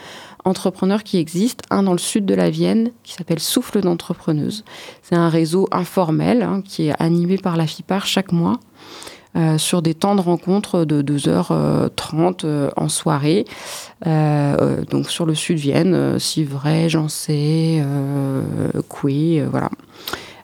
entrepreneurs 0.43 1.03
qui 1.03 1.19
existent. 1.19 1.63
Un 1.69 1.83
dans 1.83 1.93
le 1.93 1.97
sud 1.99 2.25
de 2.25 2.33
la 2.35 2.49
Vienne 2.49 2.91
qui 3.03 3.13
s'appelle 3.13 3.39
Souffle 3.39 3.79
d'entrepreneuses. 3.79 4.65
C'est 5.03 5.15
un 5.15 5.29
réseau 5.29 5.69
informel 5.71 6.41
hein, 6.43 6.61
qui 6.65 6.87
est 6.89 7.01
animé 7.01 7.37
par 7.37 7.55
la 7.55 7.65
FIPAR 7.65 8.05
chaque 8.05 8.33
mois. 8.33 8.59
Euh, 9.35 9.57
sur 9.57 9.81
des 9.81 9.93
temps 9.93 10.15
de 10.15 10.21
rencontre 10.21 10.85
de 10.85 11.01
2h30 11.01 12.45
euh, 12.45 12.69
en 12.75 12.89
soirée. 12.89 13.45
Euh, 14.05 14.83
donc 14.85 15.09
sur 15.09 15.25
le 15.25 15.35
sud 15.35 15.57
Vienne, 15.57 16.17
Civray, 16.17 16.89
Jancé, 16.89 17.81
euh, 17.83 18.41
voilà. 19.51 19.69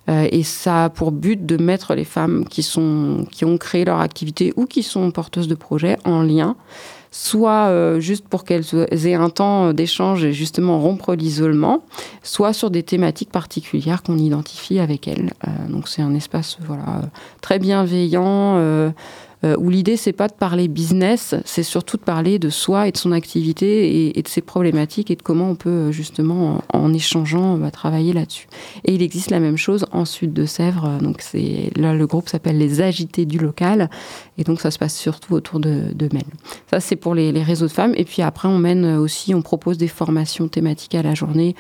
Et 0.08 0.44
ça 0.44 0.86
a 0.86 0.90
pour 0.90 1.13
but 1.13 1.46
de 1.46 1.56
mettre 1.56 1.96
les 1.96 2.04
femmes 2.04 2.46
qui, 2.50 2.62
sont, 2.62 3.25
qui 3.32 3.46
ont 3.46 3.58
créé 3.58 3.86
leur 3.86 4.02
activité 4.02 4.54
ou 4.58 4.66
qui 4.66 4.84
sont 4.84 5.12
porteuses 5.12 5.48
de 5.48 5.56
projets 5.56 5.98
en 6.04 6.22
lien 6.24 6.58
soit 7.15 8.00
juste 8.00 8.27
pour 8.27 8.43
qu'elles 8.43 8.65
aient 8.91 9.13
un 9.13 9.29
temps 9.29 9.72
d'échange 9.72 10.25
et 10.25 10.34
justement 10.34 10.79
rompre 10.79 11.13
l'isolement, 11.13 11.84
soit 12.24 12.53
sur 12.53 12.72
des 12.72 12.82
thématiques 12.82 13.32
particulières 13.32 14.01
qu'on 14.01 14.17
identifie 14.17 14.79
avec 14.79 15.08
elles. 15.08 15.32
donc 15.70 15.88
c'est 15.88 16.01
un 16.01 16.15
espace 16.15 16.58
voilà 16.65 17.03
très 17.41 17.60
bienveillant 17.60 18.91
euh, 19.44 19.56
où 19.58 19.70
l'idée 19.70 19.98
c'est 19.98 20.14
pas 20.14 20.28
de 20.28 20.34
parler 20.34 20.68
business, 20.68 21.36
c'est 21.46 21.64
surtout 21.64 21.98
de 21.98 22.04
parler 22.04 22.40
de 22.40 22.50
soi 22.50 22.88
et 22.88 22.92
de 22.92 22.98
son 22.98 23.12
activité 23.12 24.18
et, 24.18 24.22
de 24.22 24.28
ses 24.28 24.42
problématiques 24.42 25.12
et 25.12 25.16
de 25.16 25.22
comment 25.22 25.50
on 25.50 25.56
peut 25.56 25.70
euh, 25.70 25.92
justement 25.92 26.62
en, 26.72 26.94
échangeant 26.94 27.58
bah, 27.58 27.72
travailler 27.72 28.14
là-dessus. 28.14 28.48
Et 28.86 28.94
il 28.94 29.02
existe 29.02 29.32
la 29.32 29.40
même 29.40 29.58
chose 29.58 29.86
en 29.92 30.06
Sud 30.06 30.34
de 30.34 30.46
Sèvres, 30.46 31.00
donc 31.02 31.22
c'est 31.22 31.72
là 31.76 31.94
le 31.94 32.08
groupe 32.08 32.30
s'appelle 32.30 32.58
les 32.58 32.82
Agités 32.82 33.26
du 33.26 33.38
local 33.38 33.90
et 34.38 34.44
donc 34.44 34.62
ça 34.62 34.72
se 34.72 34.80
passe 34.80 34.96
surtout 34.98 35.34
autour 35.34 35.60
de, 35.60 35.94
de 35.94 36.10
Mel. 36.14 36.24
Ça 36.70 36.80
c'est 36.80 36.96
pour 36.96 37.16
les, 37.16 37.32
les 37.32 37.44
réseaux 37.44 37.68
de 37.68 37.72
femmes 37.72 37.94
et 37.96 38.06
puis 38.06 38.22
après 38.22 38.48
on 38.48 38.60
mène 38.60 38.86
aussi, 38.98 39.34
on 39.34 39.42
propose 39.42 39.78
des 39.78 39.88
formations 39.88 40.48
thématiques 40.48 40.96
à 40.96 41.02
la 41.02 41.16
journée 41.16 41.56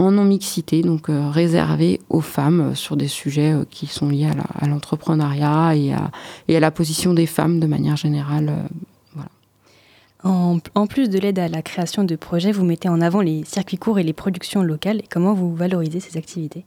en 0.00 0.12
non-mixité, 0.12 0.80
donc 0.80 1.10
euh, 1.10 1.28
réservé 1.28 2.00
aux 2.08 2.22
femmes 2.22 2.60
euh, 2.60 2.74
sur 2.74 2.96
des 2.96 3.06
sujets 3.06 3.52
euh, 3.52 3.64
qui 3.68 3.86
sont 3.86 4.08
liés 4.08 4.28
à 4.58 4.66
l'entrepreneuriat 4.66 5.76
et, 5.76 5.92
à, 5.92 6.10
et 6.48 6.56
à 6.56 6.60
la 6.60 6.70
position 6.70 7.12
des 7.12 7.26
femmes 7.26 7.60
de 7.60 7.66
manière 7.66 7.96
générale. 7.96 8.52
En, 10.22 10.58
plus 10.86 11.08
de 11.08 11.18
l'aide 11.18 11.38
à 11.38 11.48
la 11.48 11.62
création 11.62 12.04
de 12.04 12.14
projets, 12.14 12.52
vous 12.52 12.64
mettez 12.64 12.90
en 12.90 13.00
avant 13.00 13.22
les 13.22 13.42
circuits 13.44 13.78
courts 13.78 13.98
et 13.98 14.02
les 14.02 14.12
productions 14.12 14.62
locales. 14.62 14.98
Et 14.98 15.06
comment 15.10 15.32
vous 15.32 15.54
valorisez 15.54 15.98
ces 15.98 16.18
activités? 16.18 16.66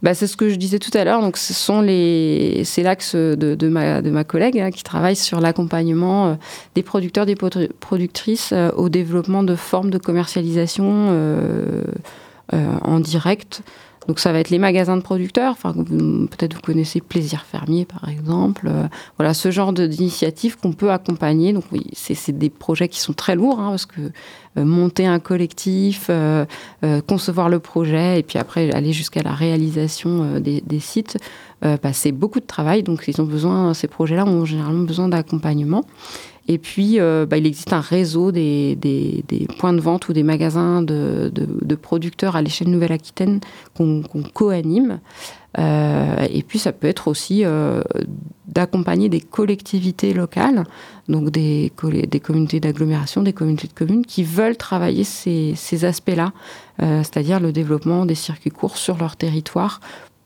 Bah, 0.00 0.14
c'est 0.14 0.28
ce 0.28 0.36
que 0.36 0.48
je 0.48 0.54
disais 0.54 0.78
tout 0.78 0.96
à 0.96 1.02
l'heure. 1.02 1.20
Donc, 1.20 1.38
ce 1.38 1.52
sont 1.52 1.80
les, 1.80 2.62
c'est 2.64 2.84
l'axe 2.84 3.16
de, 3.16 3.56
de, 3.56 3.68
ma, 3.68 4.00
de 4.00 4.10
ma 4.10 4.22
collègue 4.22 4.60
hein, 4.60 4.70
qui 4.70 4.84
travaille 4.84 5.16
sur 5.16 5.40
l'accompagnement 5.40 6.38
des 6.76 6.84
producteurs, 6.84 7.26
des 7.26 7.34
productrices 7.34 8.54
au 8.76 8.88
développement 8.88 9.42
de 9.42 9.56
formes 9.56 9.90
de 9.90 9.98
commercialisation 9.98 11.08
euh, 11.10 11.82
en 12.52 13.00
direct. 13.00 13.62
Donc 14.08 14.20
ça 14.20 14.32
va 14.32 14.40
être 14.40 14.48
les 14.48 14.58
magasins 14.58 14.96
de 14.96 15.02
producteurs. 15.02 15.52
Enfin, 15.52 15.74
peut-être 15.74 16.54
vous 16.54 16.62
connaissez 16.62 17.02
Plaisir 17.02 17.44
Fermier 17.44 17.84
par 17.84 18.08
exemple. 18.08 18.66
Euh, 18.66 18.88
voilà 19.18 19.34
ce 19.34 19.50
genre 19.50 19.74
d'initiative 19.74 20.56
qu'on 20.56 20.72
peut 20.72 20.90
accompagner. 20.90 21.52
Donc 21.52 21.64
oui, 21.72 21.86
c'est 21.92 22.36
des 22.36 22.48
projets 22.48 22.88
qui 22.88 23.00
sont 23.00 23.12
très 23.12 23.36
lourds 23.36 23.60
hein, 23.60 23.68
parce 23.68 23.84
que 23.84 24.00
euh, 24.00 24.64
monter 24.64 25.06
un 25.06 25.18
collectif, 25.18 26.10
concevoir 27.06 27.50
le 27.50 27.58
projet 27.58 28.18
et 28.18 28.22
puis 28.22 28.38
après 28.38 28.72
aller 28.72 28.94
jusqu'à 28.94 29.22
la 29.22 29.32
réalisation 29.32 30.40
des, 30.40 30.80
sites, 30.80 31.18
bah, 31.60 31.92
c'est 31.92 32.12
beaucoup 32.12 32.40
de 32.40 32.46
travail. 32.46 32.82
Donc 32.82 33.04
ils 33.08 33.20
ont 33.20 33.26
besoin, 33.26 33.74
ces 33.74 33.88
projets-là 33.88 34.24
ont 34.24 34.46
généralement 34.46 34.84
besoin 34.84 35.08
d'accompagnement. 35.08 35.84
Et 36.50 36.56
puis, 36.56 36.98
euh, 36.98 37.26
bah, 37.26 37.36
il 37.36 37.46
existe 37.46 37.74
un 37.74 37.80
réseau 37.80 38.32
des, 38.32 38.76
points 39.58 39.74
de 39.74 39.80
vente 39.80 40.08
ou 40.08 40.14
des 40.14 40.22
magasins 40.22 40.82
de, 40.82 41.30
producteurs 41.80 42.36
à 42.36 42.42
l'échelle 42.42 42.70
Nouvelle-Aquitaine 42.70 43.40
qu'on 43.76 44.02
co-anime. 44.32 45.00
Euh, 45.58 46.26
et 46.30 46.42
puis, 46.42 46.58
ça 46.58 46.72
peut 46.72 46.86
être 46.86 47.08
aussi 47.08 47.44
euh, 47.44 47.82
d'accompagner 48.46 49.10
des 49.10 49.20
collectivités 49.20 50.14
locales, 50.14 50.64
donc 51.08 51.30
des, 51.30 51.70
communautés 52.22 52.60
d'agglomération, 52.60 53.22
des 53.22 53.34
communautés 53.34 53.68
de 53.68 53.74
communes, 53.74 54.06
qui 54.06 54.24
veulent 54.24 54.56
travailler 54.56 55.04
ces 55.04 55.84
aspects-là, 55.84 56.32
c'est-à-dire 56.78 57.40
le 57.40 57.52
développement 57.52 58.06
des 58.06 58.14
circuits 58.14 58.50
courts 58.50 58.78
sur 58.78 58.96
leur 58.96 59.16
territoire 59.16 59.80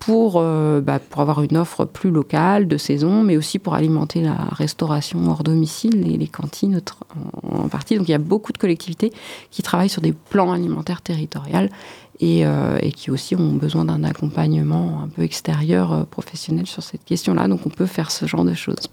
pour, 0.04 0.34
euh, 0.36 0.80
bah, 0.80 0.98
pour 0.98 1.20
avoir 1.20 1.42
une 1.42 1.56
offre 1.56 1.84
plus 1.84 2.10
locale, 2.10 2.66
de 2.66 2.76
saison, 2.76 3.22
mais 3.22 3.36
aussi 3.36 3.60
pour 3.60 3.74
alimenter 3.74 4.20
la 4.20 4.34
restauration 4.34 5.30
hors 5.30 5.44
domicile 5.44 6.12
et 6.12 6.16
les 6.16 6.26
cantines 6.26 6.80
en 7.44 7.68
partie. 7.68 7.96
Donc 7.96 8.08
il 8.08 8.10
y 8.10 8.14
a 8.14 8.18
beaucoup 8.18 8.52
de 8.52 8.58
collectivités 8.58 9.12
qui 9.52 9.62
travaillent 9.62 9.88
sur 9.88 10.02
des 10.02 10.12
plans 10.12 10.50
alimentaires 10.50 11.02
territoriaux 11.02 11.68
et, 12.18 12.44
euh, 12.44 12.78
et 12.82 12.90
qui 12.90 13.12
aussi 13.12 13.36
ont 13.36 13.52
besoin 13.52 13.84
d'un 13.84 14.02
accompagnement 14.02 15.02
un 15.04 15.08
peu 15.08 15.22
extérieur, 15.22 15.92
euh, 15.92 16.02
professionnel 16.02 16.66
sur 16.66 16.82
cette 16.82 17.04
question-là. 17.04 17.46
Donc 17.46 17.60
on 17.64 17.70
peut 17.70 17.86
faire 17.86 18.10
ce 18.10 18.26
genre 18.26 18.44
de 18.44 18.54
choses. 18.54 18.88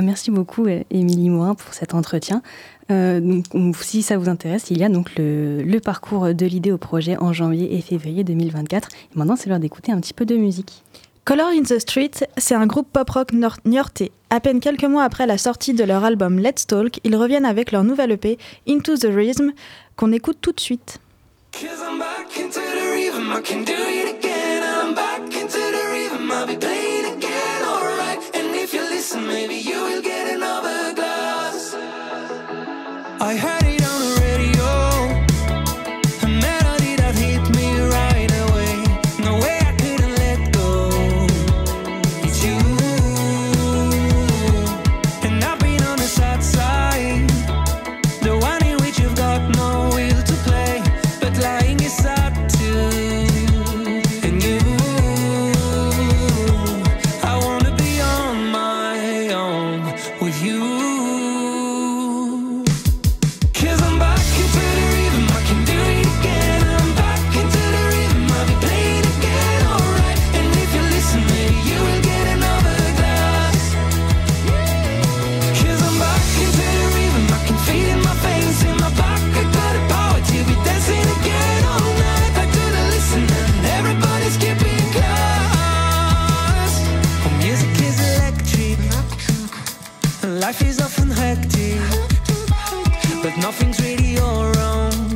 Merci 0.00 0.30
beaucoup, 0.30 0.66
Émilie 0.90 1.28
Morin, 1.28 1.54
pour 1.54 1.74
cet 1.74 1.94
entretien. 1.94 2.42
Euh, 2.90 3.20
donc, 3.20 3.76
si 3.76 4.02
ça 4.02 4.16
vous 4.16 4.28
intéresse, 4.28 4.70
il 4.70 4.78
y 4.78 4.84
a 4.84 4.88
donc 4.88 5.10
le, 5.16 5.78
parcours 5.80 6.34
de 6.34 6.46
l'idée 6.46 6.72
au 6.72 6.78
projet 6.78 7.16
en 7.18 7.32
janvier 7.32 7.76
et 7.76 7.80
février 7.80 8.24
2024. 8.24 8.88
Et 8.88 9.18
maintenant, 9.18 9.36
c'est 9.36 9.48
l'heure 9.48 9.58
d'écouter 9.58 9.92
un 9.92 10.00
petit 10.00 10.14
peu 10.14 10.24
de 10.24 10.36
musique. 10.36 10.82
Color 11.24 11.48
in 11.48 11.62
the 11.62 11.78
Street, 11.78 12.10
c'est 12.36 12.54
un 12.54 12.66
groupe 12.66 12.88
pop-rock 12.92 13.30
niortais. 13.64 14.10
À 14.30 14.40
peine 14.40 14.60
quelques 14.60 14.84
mois 14.84 15.04
après 15.04 15.26
la 15.26 15.38
sortie 15.38 15.72
de 15.72 15.84
leur 15.84 16.02
album 16.04 16.38
Let's 16.40 16.66
Talk, 16.66 16.98
ils 17.04 17.14
reviennent 17.14 17.44
avec 17.44 17.70
leur 17.70 17.84
nouvelle 17.84 18.12
EP 18.12 18.38
Into 18.68 18.96
the 18.96 19.08
Rhythm 19.08 19.52
qu'on 19.96 20.10
écoute 20.10 20.38
tout 20.40 20.52
de 20.52 20.60
suite. 20.60 20.98
I 21.54 23.38
heard 25.54 26.08
it 26.08 26.12
on 26.12 26.46
the 26.46 26.71
I 33.22 33.34
had 33.34 33.61
is 90.72 90.80
often 90.80 91.10
hectic, 91.10 91.80
but 93.22 93.36
nothing's 93.36 93.78
really 93.80 94.16
all 94.18 94.50
wrong. 94.52 95.11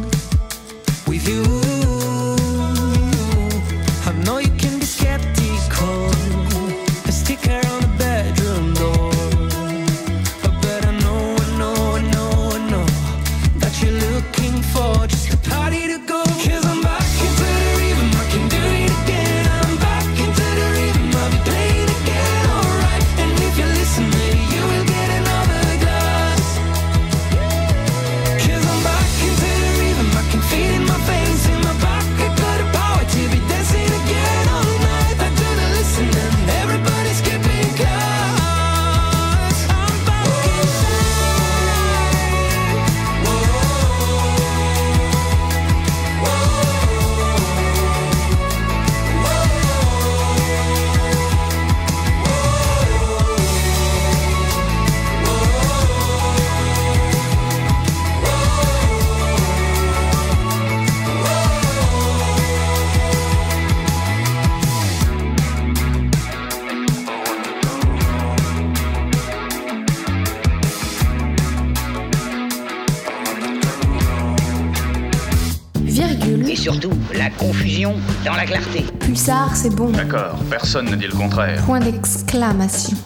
Dans 78.24 78.34
la 78.34 78.44
clarté. 78.44 78.84
Pulsar, 79.00 79.54
c'est 79.56 79.74
bon. 79.74 79.90
D'accord, 79.90 80.38
personne 80.50 80.90
ne 80.90 80.96
dit 80.96 81.06
le 81.06 81.12
contraire. 81.12 81.62
Point 81.64 81.80
d'exclamation. 81.80 82.96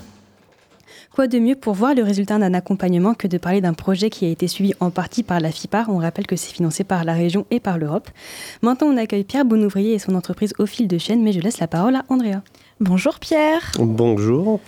Quoi 1.13 1.27
de 1.27 1.39
mieux 1.39 1.57
pour 1.57 1.75
voir 1.75 1.95
le 1.95 2.03
résultat 2.03 2.39
d'un 2.39 2.55
accompagnement 2.55 3.15
que 3.15 3.27
de 3.27 3.37
parler 3.37 3.61
d'un 3.61 3.75
projet 3.75 4.11
qui 4.11 4.25
a 4.27 4.29
été 4.29 4.47
suivi 4.47 4.73
en 4.81 4.91
partie 4.91 5.23
par 5.23 5.41
la 5.41 5.51
FIPAR 5.51 5.91
On 5.91 5.99
rappelle 5.99 6.27
que 6.27 6.37
c'est 6.37 6.53
financé 6.53 6.85
par 6.85 7.05
la 7.05 7.15
région 7.15 7.47
et 7.51 7.59
par 7.61 7.79
l'Europe. 7.79 8.09
Maintenant, 8.63 8.87
on 8.87 8.97
accueille 8.97 9.25
Pierre 9.25 9.45
Bonouvrier 9.45 9.95
et 9.95 9.99
son 9.99 10.15
entreprise 10.15 10.55
au 10.59 10.67
fil 10.67 10.87
de 10.87 10.99
chaîne, 10.99 11.23
mais 11.23 11.33
je 11.33 11.41
laisse 11.41 11.59
la 11.59 11.67
parole 11.67 11.97
à 11.97 12.05
Andrea. 12.09 12.43
Bonjour 12.79 13.19
Pierre. 13.19 13.73
Bonjour. 13.79 14.61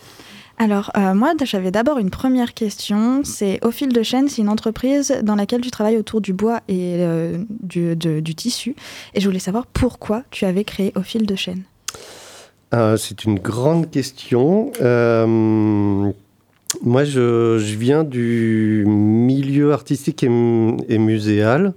Alors, 0.58 0.90
euh, 0.96 1.14
moi, 1.14 1.32
j'avais 1.42 1.70
d'abord 1.70 1.98
une 1.98 2.10
première 2.10 2.54
question. 2.54 3.22
C'est 3.24 3.64
Au 3.64 3.70
fil 3.70 3.92
de 3.92 4.02
chaîne, 4.02 4.28
c'est 4.28 4.42
une 4.42 4.48
entreprise 4.48 5.14
dans 5.22 5.34
laquelle 5.34 5.60
tu 5.60 5.70
travailles 5.70 5.96
autour 5.96 6.20
du 6.20 6.32
bois 6.32 6.60
et 6.68 6.96
euh, 6.98 7.42
du, 7.48 8.34
tissu. 8.34 8.76
Et 9.14 9.20
je 9.20 9.26
voulais 9.26 9.38
savoir 9.38 9.66
pourquoi 9.66 10.22
tu 10.30 10.44
avais 10.44 10.64
créé 10.64 10.92
Au 10.94 11.02
fil 11.02 11.26
de 11.26 11.34
chaîne. 11.34 11.62
Euh, 12.74 12.96
c'est 12.96 13.24
une 13.24 13.38
grande 13.38 13.90
question. 13.90 14.72
Euh, 14.80 15.26
moi, 16.82 17.04
je, 17.04 17.56
viens 17.56 18.04
du 18.04 18.84
milieu 18.86 19.72
artistique 19.72 20.22
et, 20.22 20.30
et 20.88 20.98
muséal. 20.98 21.74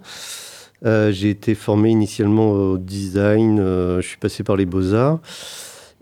J'ai 0.84 1.32
été 1.32 1.56
formé 1.56 1.90
initialement 1.90 2.52
au 2.52 2.78
design. 2.78 3.58
je 3.58 4.06
suis 4.06 4.18
passé 4.18 4.44
par 4.44 4.56
les 4.56 4.68
beaux-arts. 4.68 5.20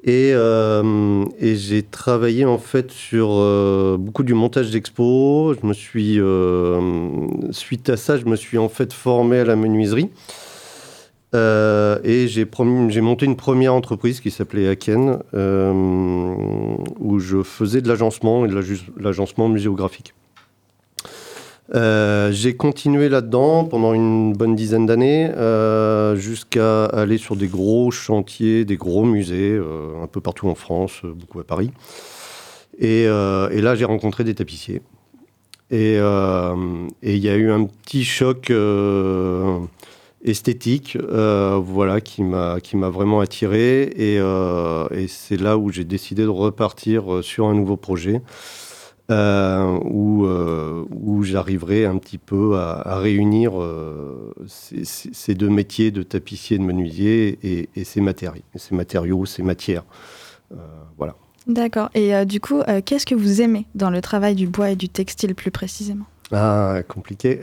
Et, 0.05 0.31
euh, 0.33 1.23
et 1.39 1.55
j'ai 1.55 1.81
travaillé 1.81 2.43
en 2.43 2.57
fait 2.57 2.91
sur 2.91 3.29
euh, 3.31 3.95
beaucoup 3.97 4.23
du 4.23 4.33
montage 4.33 4.69
d'expos. 4.69 5.57
Je 5.61 5.65
me 5.65 5.73
suis, 5.73 6.19
euh, 6.19 7.27
suite 7.51 7.89
à 7.89 7.95
ça, 7.95 8.17
je 8.17 8.25
me 8.25 8.35
suis 8.35 8.57
en 8.57 8.67
fait 8.67 8.91
formé 8.91 9.39
à 9.39 9.45
la 9.45 9.55
menuiserie. 9.55 10.09
Euh, 11.35 11.99
et 12.03 12.27
j'ai 12.27 12.45
monté 13.01 13.25
une 13.25 13.35
première 13.35 13.73
entreprise 13.73 14.19
qui 14.19 14.29
s'appelait 14.29 14.67
Aken, 14.67 15.19
euh, 15.33 15.73
où 16.99 17.19
je 17.19 17.41
faisais 17.41 17.81
de 17.81 17.87
l'agencement 17.87 18.45
et 18.45 18.49
de 18.49 18.61
l'agencement 18.99 19.49
muséographique. 19.49 20.13
Euh, 21.73 22.31
j'ai 22.31 22.55
continué 22.55 23.07
là-dedans 23.09 23.63
pendant 23.63 23.93
une 23.93 24.33
bonne 24.33 24.55
dizaine 24.55 24.85
d'années, 24.85 25.29
euh, 25.29 26.15
jusqu'à 26.15 26.85
aller 26.85 27.17
sur 27.17 27.35
des 27.35 27.47
gros 27.47 27.89
chantiers, 27.89 28.65
des 28.65 28.75
gros 28.75 29.05
musées, 29.05 29.51
euh, 29.53 30.03
un 30.03 30.07
peu 30.07 30.19
partout 30.19 30.49
en 30.49 30.55
France, 30.55 31.01
beaucoup 31.03 31.39
à 31.39 31.43
Paris. 31.43 31.71
Et, 32.79 33.05
là, 33.05 33.75
j'ai 33.75 33.85
rencontré 33.85 34.23
des 34.23 34.35
tapissiers. 34.35 34.81
Et 35.71 35.95
il 35.95 37.17
y 37.17 37.29
a 37.29 37.35
eu 37.35 37.51
un 37.51 37.65
petit 37.65 38.03
choc 38.03 38.51
esthétique, 40.23 40.97
voilà, 40.99 42.01
qui 42.01 42.23
m'a 42.23 42.89
vraiment 42.89 43.21
attiré. 43.21 43.83
Et, 43.95 44.19
c'est 45.07 45.39
là 45.39 45.57
où 45.57 45.71
j'ai 45.71 45.85
décidé 45.85 46.23
de 46.23 46.29
repartir 46.29 47.23
sur 47.23 47.45
un 47.45 47.53
nouveau 47.53 47.77
projet. 47.77 48.21
Euh, 49.11 49.79
où, 49.83 50.25
euh, 50.25 50.85
où 50.89 51.23
j'arriverai 51.23 51.85
un 51.85 51.97
petit 51.97 52.17
peu 52.17 52.57
à, 52.57 52.81
à 52.87 52.99
réunir 52.99 53.61
euh, 53.61 54.33
ces, 54.47 55.35
deux 55.35 55.49
métiers 55.49 55.91
de 55.91 56.03
tapissier 56.03 56.55
et 56.55 56.59
de 56.59 56.63
menuisier 56.63 57.37
et, 57.43 57.69
et 57.75 57.83
ces 57.83 57.99
matériaux, 57.99 58.43
ces 58.55 58.73
matériaux, 58.75 59.25
ces 59.25 59.43
matières. 59.43 59.83
Voilà. 60.97 61.15
D'accord. 61.47 61.89
Et 61.95 62.25
du 62.25 62.39
coup, 62.39 62.61
qu'est-ce 62.85 63.05
que 63.05 63.15
vous 63.15 63.41
aimez 63.41 63.65
dans 63.75 63.89
le 63.89 64.01
travail 64.01 64.35
du 64.35 64.47
bois 64.47 64.69
et 64.69 64.75
du 64.75 64.87
textile 64.87 65.35
plus 65.35 65.51
précisément? 65.51 66.05
Ah, 66.31 66.81
compliqué. 66.87 67.39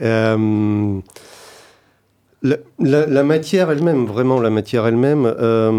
La, 2.43 2.57
la- 2.79 3.05
la 3.05 3.23
matière 3.23 3.69
elle-même, 3.69 4.05
vraiment 4.05 4.39
la 4.39 4.49
matière 4.49 4.87
elle-même, 4.87 5.25
euh, 5.39 5.71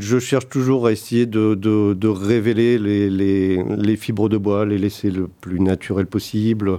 je 0.00 0.18
cherche 0.18 0.48
toujours 0.50 0.86
à 0.86 0.92
essayer 0.92 1.24
de, 1.24 1.54
de- 1.54 1.94
de 1.94 2.08
révéler 2.08 2.78
les, 2.78 3.08
les- 3.08 3.62
les 3.64 3.96
fibres 3.96 4.28
de 4.28 4.36
bois, 4.36 4.66
les 4.66 4.76
laisser 4.76 5.10
le 5.10 5.28
plus 5.28 5.60
naturel 5.60 6.06
possible. 6.06 6.78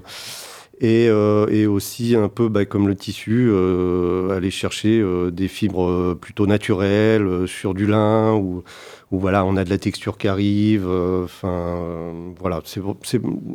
Et, 0.82 1.08
euh, 1.10 1.45
et 1.50 1.65
aussi 1.67 2.15
un 2.15 2.30
peu 2.30 2.47
bah, 2.50 2.65
comme 2.65 2.88
le 2.88 2.95
tissu, 2.95 3.50
euh, 3.52 4.30
aller 4.38 4.52
chercher 4.52 5.00
euh, 5.02 5.30
des 5.32 5.47
fibres 5.50 6.13
plutôt 6.21 6.47
naturelles 6.47 7.28
euh, 7.28 7.47
sur 7.47 7.74
du 7.74 7.86
lin 7.88 8.34
ou 8.36 8.63
où 9.12 9.19
voilà, 9.19 9.43
on 9.43 9.58
a 9.58 9.63
de 9.65 9.69
la 9.71 9.80
texture 9.80 10.17
qui 10.19 10.28
arrive. 10.28 10.86
euh, 10.88 11.24
Enfin, 11.26 11.50
euh, 11.50 12.30
voilà, 12.39 12.62
c'est- 12.65 12.82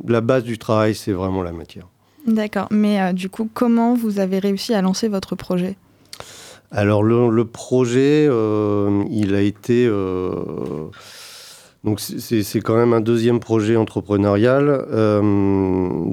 la 0.09 0.21
base 0.21 0.42
du 0.45 0.59
travail, 0.59 0.95
c'est 0.97 1.12
vraiment 1.12 1.42
la 1.42 1.53
matière. 1.53 1.87
D'accord. 2.27 2.69
Mais 2.71 3.01
euh, 3.01 3.13
du 3.13 3.29
coup, 3.29 3.49
comment 3.53 3.95
vous 3.95 4.19
avez 4.19 4.39
réussi 4.39 4.75
à 4.75 4.83
lancer 4.83 5.09
votre 5.09 5.35
projet? 5.37 5.77
Alors 6.71 7.03
le, 7.03 7.45
projet, 7.45 8.27
euh, 8.29 9.05
il 9.11 9.35
a 9.35 9.43
été 9.43 9.87
euh, 9.87 10.31
donc 11.85 12.01
c'est- 12.01 12.61
quand 12.61 12.77
même 12.77 12.93
un 12.93 13.01
deuxième 13.01 13.39
projet 13.39 13.77
entrepreneurial. 13.77 14.85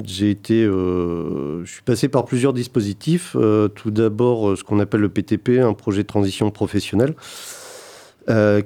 J'ai 0.05 0.29
été, 0.29 0.63
je 0.65 1.63
suis 1.65 1.81
passé 1.81 2.09
par 2.09 2.25
plusieurs 2.25 2.53
dispositifs. 2.53 3.35
Tout 3.75 3.89
d'abord, 3.91 4.55
ce 4.55 4.63
qu'on 4.63 4.79
appelle 4.79 5.01
le 5.01 5.09
PTP, 5.09 5.59
un 5.61 5.73
projet 5.73 6.03
de 6.03 6.07
transition 6.07 6.51
professionnelle. 6.51 7.15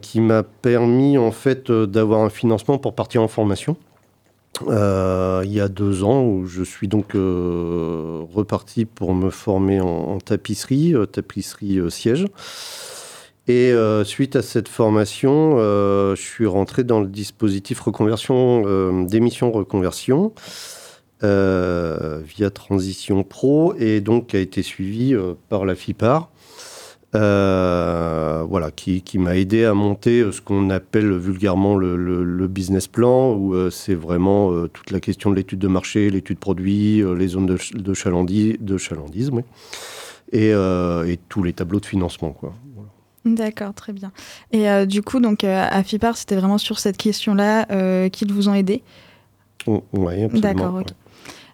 qui 0.02 0.20
m'a 0.20 0.44
permis 0.44 1.18
en 1.18 1.32
fait 1.32 1.72
d'avoir 1.72 2.22
un 2.22 2.30
financement 2.30 2.78
pour 2.78 2.94
partir 2.94 3.22
en 3.22 3.28
formation. 3.30 3.78
Euh, 4.68 5.42
il 5.46 5.52
y 5.52 5.60
a 5.60 5.68
deux 5.68 6.04
ans, 6.04 6.24
où 6.24 6.46
je 6.46 6.64
suis 6.64 6.88
donc 6.88 7.16
euh, 7.16 8.22
reparti 8.34 8.86
pour 8.86 9.14
me 9.14 9.30
former 9.30 9.82
en, 9.82 10.20
tapisserie, 10.20 10.94
euh, 10.94 11.06
tapisserie 11.06 11.80
siège. 11.90 12.26
Et 13.48 13.74
suite 14.06 14.36
à 14.36 14.42
cette 14.42 14.68
formation, 14.68 15.58
je 15.60 16.20
suis 16.20 16.48
rentré 16.48 16.84
dans 16.84 17.00
le 17.00 17.06
dispositif 17.06 17.80
reconversion, 17.80 19.04
d'émission 19.06 19.52
reconversion, 19.52 20.34
via 21.22 22.50
Transition 22.52 23.24
Pro, 23.24 23.76
et 23.78 24.02
donc 24.02 24.34
a 24.34 24.40
été 24.40 24.64
suivi 24.64 25.16
par 25.48 25.66
la 25.66 25.76
FIPAR. 25.76 26.32
Euh, 27.14 28.44
voilà, 28.50 28.72
qui, 28.72 29.02
qui 29.02 29.18
m'a 29.20 29.38
aidé 29.38 29.64
à 29.64 29.74
monter 29.74 30.20
euh, 30.22 30.32
ce 30.34 30.42
qu'on 30.42 30.70
appelle 30.70 31.14
vulgairement 31.14 31.76
le, 31.78 31.96
le- 31.96 32.24
le 32.26 32.48
business 32.48 32.88
plan, 32.88 33.34
où 33.34 33.54
euh, 33.56 33.70
c'est 33.70 33.96
vraiment 33.96 34.52
euh, 34.52 34.68
toute 34.68 34.92
la 34.92 35.00
question 35.00 35.30
de 35.30 35.36
l'étude 35.36 35.60
de 35.60 35.68
marché, 35.70 36.10
l'étude 36.10 36.40
produit, 36.40 37.02
les 37.18 37.28
zones 37.28 37.46
de, 37.46 37.58
de, 37.74 37.94
chalandis, 37.94 38.58
de 38.60 38.78
chalandisme, 38.78 39.38
oui. 39.38 39.44
et, 40.34 40.50
et 40.50 41.20
tous 41.30 41.44
les 41.44 41.54
tableaux 41.54 41.80
de 41.80 41.86
financement. 41.86 42.32
Quoi. 42.32 42.54
D'accord, 43.24 43.74
très 43.74 43.94
bien. 43.94 44.12
Et 44.52 44.86
du 44.86 45.02
coup, 45.02 45.20
donc 45.22 45.44
à 45.46 45.82
FIPAR, 45.84 46.18
c'était 46.18 46.36
vraiment 46.36 46.58
sur 46.58 46.80
cette 46.80 46.98
question-là 46.98 48.10
qu'ils 48.10 48.34
vous 48.34 48.50
ont 48.50 48.54
aidé? 48.54 48.84
Oh, 49.68 49.84
ouais, 49.94 50.24
absolument, 50.24 50.42
D'accord, 50.42 50.76
ok. 50.82 50.88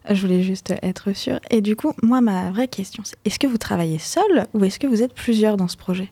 Je 0.10 0.20
voulais 0.20 0.42
juste 0.42 0.74
être 0.82 1.14
sûre. 1.14 1.40
Et 1.50 1.62
du 1.62 1.76
coup, 1.76 1.94
moi, 2.02 2.22
ma 2.22 2.52
vraie 2.52 2.68
question, 2.68 3.04
c'est 3.06 3.16
est-ce 3.26 3.40
que 3.40 3.48
vous 3.48 3.58
travaillez 3.58 4.00
seul 4.00 4.48
ou 4.54 4.64
est-ce 4.64 4.80
que 4.80 4.88
vous 4.88 5.04
êtes 5.04 5.14
plusieurs 5.14 5.58
dans 5.58 5.68
ce 5.68 5.78
projet? 5.78 6.10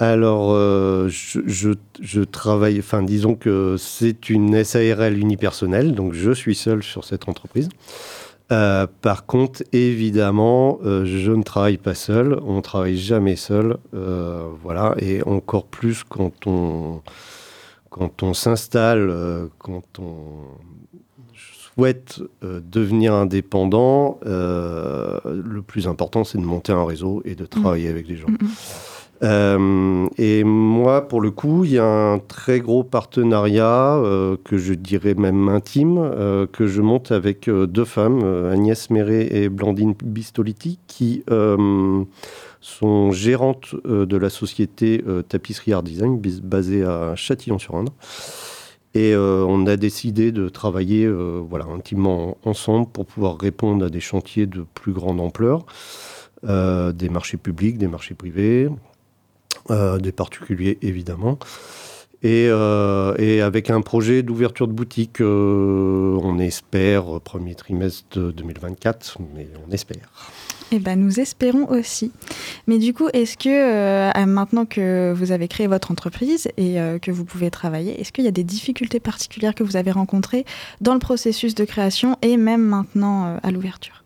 Alors, 0.00 0.52
euh, 0.52 1.08
je, 1.08 2.22
travaille, 2.22 2.78
enfin, 2.78 3.02
disons 3.02 3.34
que 3.34 3.76
c'est 3.78 4.30
une 4.30 4.62
SARL 4.62 5.18
unipersonnelle, 5.18 5.92
donc 5.94 6.12
je 6.12 6.30
suis 6.30 6.54
seul 6.54 6.84
sur 6.84 7.04
cette 7.04 7.28
entreprise. 7.28 7.68
Euh, 8.52 8.86
par 9.02 9.26
contre, 9.26 9.64
évidemment, 9.72 10.78
euh, 10.84 11.04
je 11.04 11.32
ne 11.32 11.42
travaille 11.42 11.78
pas 11.78 11.94
seul, 11.94 12.38
on 12.44 12.56
ne 12.56 12.60
travaille 12.60 12.96
jamais 12.96 13.34
seul, 13.34 13.76
voilà, 14.62 14.94
et 14.98 15.22
encore 15.24 15.64
plus 15.64 16.04
quand 16.04 16.46
on, 16.46 17.02
quand 17.90 18.22
on 18.22 18.34
s'installe, 18.34 19.08
euh, 19.10 19.46
quand 19.58 19.98
on 19.98 20.16
souhaite 21.34 22.20
euh, 22.42 22.60
devenir 22.64 23.14
indépendant, 23.14 24.18
euh, 24.26 25.18
le 25.24 25.62
plus 25.62 25.86
important, 25.88 26.24
c'est 26.24 26.38
de 26.38 26.44
monter 26.44 26.72
un 26.72 26.84
réseau 26.84 27.22
et 27.24 27.34
de 27.34 27.46
travailler 27.46 27.88
avec 27.88 28.06
des 28.06 28.16
gens. 28.16 28.28
Euh, 29.22 30.06
et 30.16 30.44
moi, 30.44 31.08
pour 31.08 31.20
le 31.20 31.30
coup, 31.30 31.64
il 31.64 31.72
y 31.72 31.78
a 31.78 31.84
un 31.84 32.18
très 32.18 32.60
gros 32.60 32.84
partenariat 32.84 33.96
euh, 33.96 34.36
que 34.44 34.58
je 34.58 34.74
dirais 34.74 35.14
même 35.14 35.48
intime 35.48 35.98
euh, 35.98 36.46
que 36.46 36.66
je 36.66 36.82
monte 36.82 37.10
avec 37.10 37.50
deux 37.50 37.84
femmes, 37.84 38.22
Agnès 38.52 38.90
Méret 38.90 39.28
et 39.30 39.48
Blandine 39.48 39.94
Bistoliti, 40.04 40.78
qui 40.86 41.24
sont 42.60 43.12
gérantes 43.12 43.74
euh, 43.86 44.06
de 44.06 44.16
la 44.16 44.30
société 44.30 45.02
euh, 45.06 45.22
Tapisserie 45.22 45.72
Art 45.72 45.82
Design 45.82 46.20
basée 46.42 46.84
à 46.84 47.14
Châtillon-sur-Indre. 47.14 47.92
Et 48.94 49.14
euh, 49.14 49.44
on 49.46 49.66
a 49.66 49.76
décidé 49.76 50.32
de 50.32 50.48
travailler 50.48 51.06
voilà, 51.06 51.66
intimement 51.66 52.36
ensemble 52.44 52.88
pour 52.88 53.06
pouvoir 53.06 53.38
répondre 53.38 53.84
à 53.84 53.90
des 53.90 54.00
chantiers 54.00 54.46
de 54.46 54.64
plus 54.74 54.92
grande 54.92 55.20
ampleur, 55.20 55.66
des 56.42 57.08
marchés 57.10 57.36
publics, 57.36 57.78
des 57.78 57.86
marchés 57.86 58.14
privés, 58.14 58.68
des 59.68 60.12
particuliers 60.12 60.78
évidemment. 60.80 61.38
Et, 62.22 62.48
avec 62.48 63.70
un 63.70 63.82
projet 63.82 64.22
d'ouverture 64.22 64.66
de 64.66 64.72
boutique, 64.72 65.20
on 65.20 66.38
espère 66.38 67.20
premier 67.20 67.54
trimestre 67.54 68.18
2024, 68.18 69.18
mais 69.34 69.48
on 69.66 69.70
espère. 69.70 70.10
Eh 70.70 70.78
ben, 70.78 71.00
nous 71.00 71.18
espérons 71.18 71.66
aussi. 71.70 72.12
Mais 72.66 72.78
du 72.78 72.92
coup, 72.92 73.08
est-ce 73.14 73.38
que 73.38 73.48
euh, 73.48 74.26
maintenant 74.26 74.66
que 74.66 75.14
vous 75.16 75.32
avez 75.32 75.48
créé 75.48 75.66
votre 75.66 75.90
entreprise 75.90 76.48
et 76.58 76.78
euh, 76.78 76.98
que 76.98 77.10
vous 77.10 77.24
pouvez 77.24 77.50
travailler, 77.50 77.98
est-ce 77.98 78.12
qu'il 78.12 78.24
y 78.24 78.28
a 78.28 78.32
des 78.32 78.44
difficultés 78.44 79.00
particulières 79.00 79.54
que 79.54 79.64
vous 79.64 79.76
avez 79.76 79.92
rencontrées 79.92 80.44
dans 80.82 80.92
le 80.92 80.98
processus 80.98 81.54
de 81.54 81.64
création 81.64 82.16
et 82.20 82.36
même 82.36 82.62
maintenant 82.62 83.26
euh, 83.26 83.36
à 83.42 83.50
l'ouverture? 83.50 84.04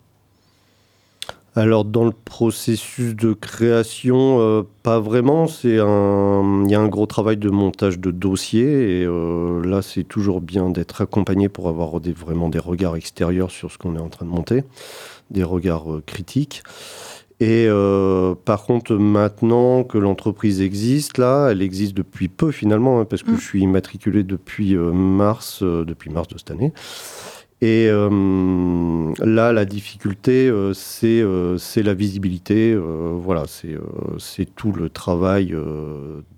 Alors 1.55 1.85
dans 1.85 2.05
le 2.05 2.13
processus 2.25 3.15
de 3.15 3.33
création, 3.33 4.65
pas 4.81 4.99
vraiment. 4.99 5.45
C'est 5.45 5.77
un, 5.77 6.63
il 6.65 6.71
y 6.71 6.73
a 6.73 6.79
un 6.79 6.87
gros 6.87 7.05
travail 7.05 7.37
de 7.37 7.51
montage 7.51 7.99
de 7.99 8.09
dossier 8.09 9.01
et 9.01 9.05
là 9.05 9.83
c'est 9.83 10.03
toujours 10.03 10.41
bien 10.41 10.71
d'être 10.71 11.01
accompagné 11.01 11.49
pour 11.49 11.69
avoir 11.69 11.91
vraiment 11.99 12.49
des 12.49 12.57
regards 12.57 12.95
extérieurs 12.95 13.51
sur 13.51 13.71
ce 13.71 13.77
qu'on 13.77 13.95
est 13.95 14.01
en 14.01 14.09
train 14.09 14.25
de 14.25 14.31
monter, 14.31 14.63
des 15.31 15.43
regards 15.43 15.91
euh, 15.91 16.03
critiques. 16.05 16.63
Et 17.39 17.65
euh, 17.67 18.35
par 18.45 18.63
contre, 18.63 18.93
maintenant 18.93 19.83
que 19.83 19.97
l'entreprise 19.97 20.61
existe, 20.61 21.17
là, 21.17 21.49
elle 21.51 21.61
existe 21.61 21.93
depuis 21.93 22.29
peu 22.29 22.51
finalement, 22.51 23.01
hein, 23.01 23.05
parce 23.05 23.21
que 23.21 23.31
Mm. 23.31 23.35
je 23.37 23.41
suis 23.41 23.61
immatriculé 23.61 24.23
depuis 24.23 24.75
euh, 24.77 24.93
mars, 24.93 25.61
euh, 25.61 25.83
depuis 25.83 26.09
mars 26.09 26.29
de 26.29 26.37
cette 26.37 26.51
année. 26.51 26.71
Et 27.61 27.87
là, 27.87 29.53
la 29.53 29.63
difficulté, 29.63 30.51
c'est 30.73 31.23
c'est 31.57 31.81
la 31.81 31.93
visibilité. 31.93 32.75
voilà, 32.75 33.45
c'est 33.47 33.77
c'est 34.19 34.53
tout 34.53 34.73
le 34.73 34.89
travail 34.89 35.55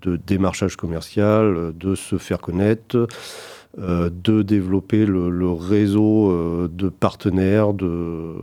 de 0.02 0.16
démarchage 0.24 0.76
commercial, 0.76 1.72
de 1.76 1.96
se 1.96 2.16
faire 2.16 2.38
connaître, 2.38 3.08
euh, 3.78 4.10
de 4.10 4.42
développer 4.42 5.06
le, 5.06 5.28
le 5.30 5.50
réseau 5.50 6.30
euh, 6.30 6.68
de 6.72 6.88
partenaires, 6.88 7.72
de, 7.74 8.34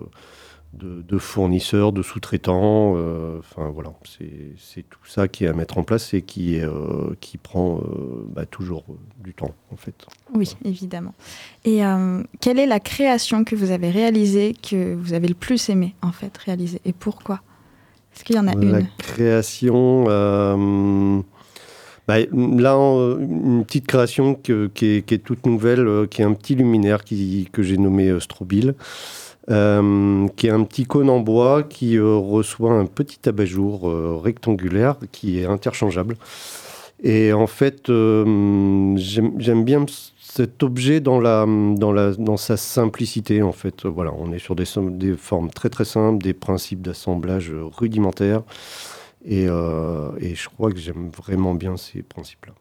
de, 0.73 1.01
de 1.01 1.17
fournisseurs, 1.17 1.91
de 1.91 2.01
sous-traitants. 2.01 2.93
euh, 2.97 3.39
Enfin 3.39 3.69
voilà, 3.69 3.93
c'est 4.57 4.83
tout 4.89 4.99
ça 5.05 5.27
qui 5.27 5.45
est 5.45 5.47
à 5.47 5.53
mettre 5.53 5.77
en 5.77 5.83
place 5.83 6.13
et 6.13 6.21
qui, 6.21 6.55
est, 6.55 6.67
qui 7.19 7.37
prend 7.37 7.81
bah, 8.35 8.45
toujours 8.45 8.83
du 9.23 9.33
temps 9.33 9.53
en 9.71 9.75
fait. 9.75 9.95
Oui, 10.33 10.55
évidemment. 10.65 11.13
Et 11.65 11.81
quelle 12.41 12.59
est 12.59 12.67
la 12.67 12.79
création 12.79 13.43
que 13.43 13.55
vous 13.55 13.71
avez 13.71 13.89
réalisée, 13.89 14.53
que 14.53 14.93
vous 14.95 15.13
avez 15.13 15.27
le 15.27 15.35
plus 15.35 15.69
aimé 15.69 15.95
en 16.01 16.11
fait 16.11 16.35
réaliser 16.37 16.79
et 16.85 16.93
pourquoi? 16.93 17.41
Est-ce 18.15 18.23
qu'il 18.23 18.35
y 18.35 18.39
en 18.39 18.47
a 18.47 18.53
La 18.53 18.79
une? 18.79 18.87
création. 18.99 20.05
euh, 20.07 21.19
bah, 22.07 22.17
là, 22.19 22.75
une 22.75 23.63
petite 23.65 23.87
création 23.87 24.35
qui, 24.35 24.51
est, 24.51 25.23
toute 25.23 25.45
nouvelle, 25.45 25.87
euh, 25.87 26.05
qui 26.05 26.21
est 26.21 26.25
un 26.25 26.33
petit 26.33 26.55
luminaire 26.55 27.03
que 27.05 27.63
j'ai 27.63 27.77
nommé 27.77 28.09
euh, 28.09 28.19
Strobile, 28.19 28.75
euh, 29.49 30.27
qui 30.35 30.47
est 30.47 30.51
un 30.51 30.63
petit 30.63 30.85
cône 30.85 31.09
en 31.09 31.19
bois 31.19 31.63
qui 31.63 31.97
euh, 31.97 32.15
reçoit 32.15 32.73
un 32.73 32.85
petit 32.85 33.27
abat-jour 33.27 34.21
rectangulaire 34.21 34.97
qui 35.11 35.39
est 35.39 35.45
interchangeable. 35.45 36.15
Et 37.05 37.33
en 37.33 37.47
fait, 37.47 37.87
j'aime 37.87 39.63
bien 39.65 39.85
cet 40.19 40.63
objet 40.63 41.01
dans, 41.01 42.37
sa 42.37 42.55
simplicité. 42.55 43.41
En 43.41 43.51
fait, 43.51 43.85
voilà, 43.85 44.13
on 44.17 44.31
est 44.31 44.39
sur 44.39 44.55
des, 44.55 44.63
des 44.91 45.17
formes 45.17 45.49
très 45.51 45.69
très 45.69 45.83
simples, 45.83 46.23
des 46.23 46.33
principes 46.33 46.81
d'assemblage 46.81 47.51
rudimentaires. 47.77 48.43
Et, 49.25 49.47
euh, 49.47 50.09
et 50.19 50.35
je 50.35 50.49
crois 50.49 50.71
que 50.71 50.77
j'aime 50.77 51.09
vraiment 51.09 51.53
bien 51.53 51.77
ces 51.77 52.01
principes-là. 52.01 52.53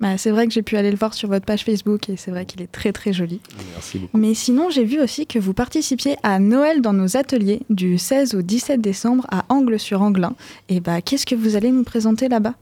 Bah, 0.00 0.18
C'est 0.18 0.30
vrai 0.30 0.46
que 0.46 0.52
j'ai 0.52 0.62
pu 0.62 0.76
aller 0.76 0.90
le 0.90 0.96
voir 0.96 1.14
sur 1.14 1.28
votre 1.28 1.46
page 1.46 1.64
Facebook 1.64 2.08
et 2.08 2.16
c'est 2.16 2.30
vrai 2.30 2.44
qu'il 2.44 2.62
est 2.62 2.70
très 2.70 2.92
très 2.92 3.12
joli. 3.12 3.40
Merci 3.74 3.98
beaucoup. 3.98 4.18
Mais 4.18 4.34
sinon, 4.34 4.70
j'ai 4.70 4.84
vu 4.84 5.00
aussi 5.00 5.26
que 5.26 5.38
vous 5.38 5.54
participiez 5.54 6.16
à 6.22 6.38
Noël 6.38 6.82
dans 6.82 6.92
nos 6.92 7.16
ateliers 7.16 7.60
du 7.70 7.98
16 7.98 8.34
au 8.34 8.42
17 8.42 8.80
décembre 8.80 9.26
à 9.30 9.44
Angle-sur-Anglin. 9.48 10.34
Et 10.68 10.80
bah, 10.80 11.00
qu'est-ce 11.00 11.26
que 11.26 11.34
vous 11.34 11.56
allez 11.56 11.70
nous 11.70 11.84
présenter 11.84 12.28
là-bas? 12.28 12.54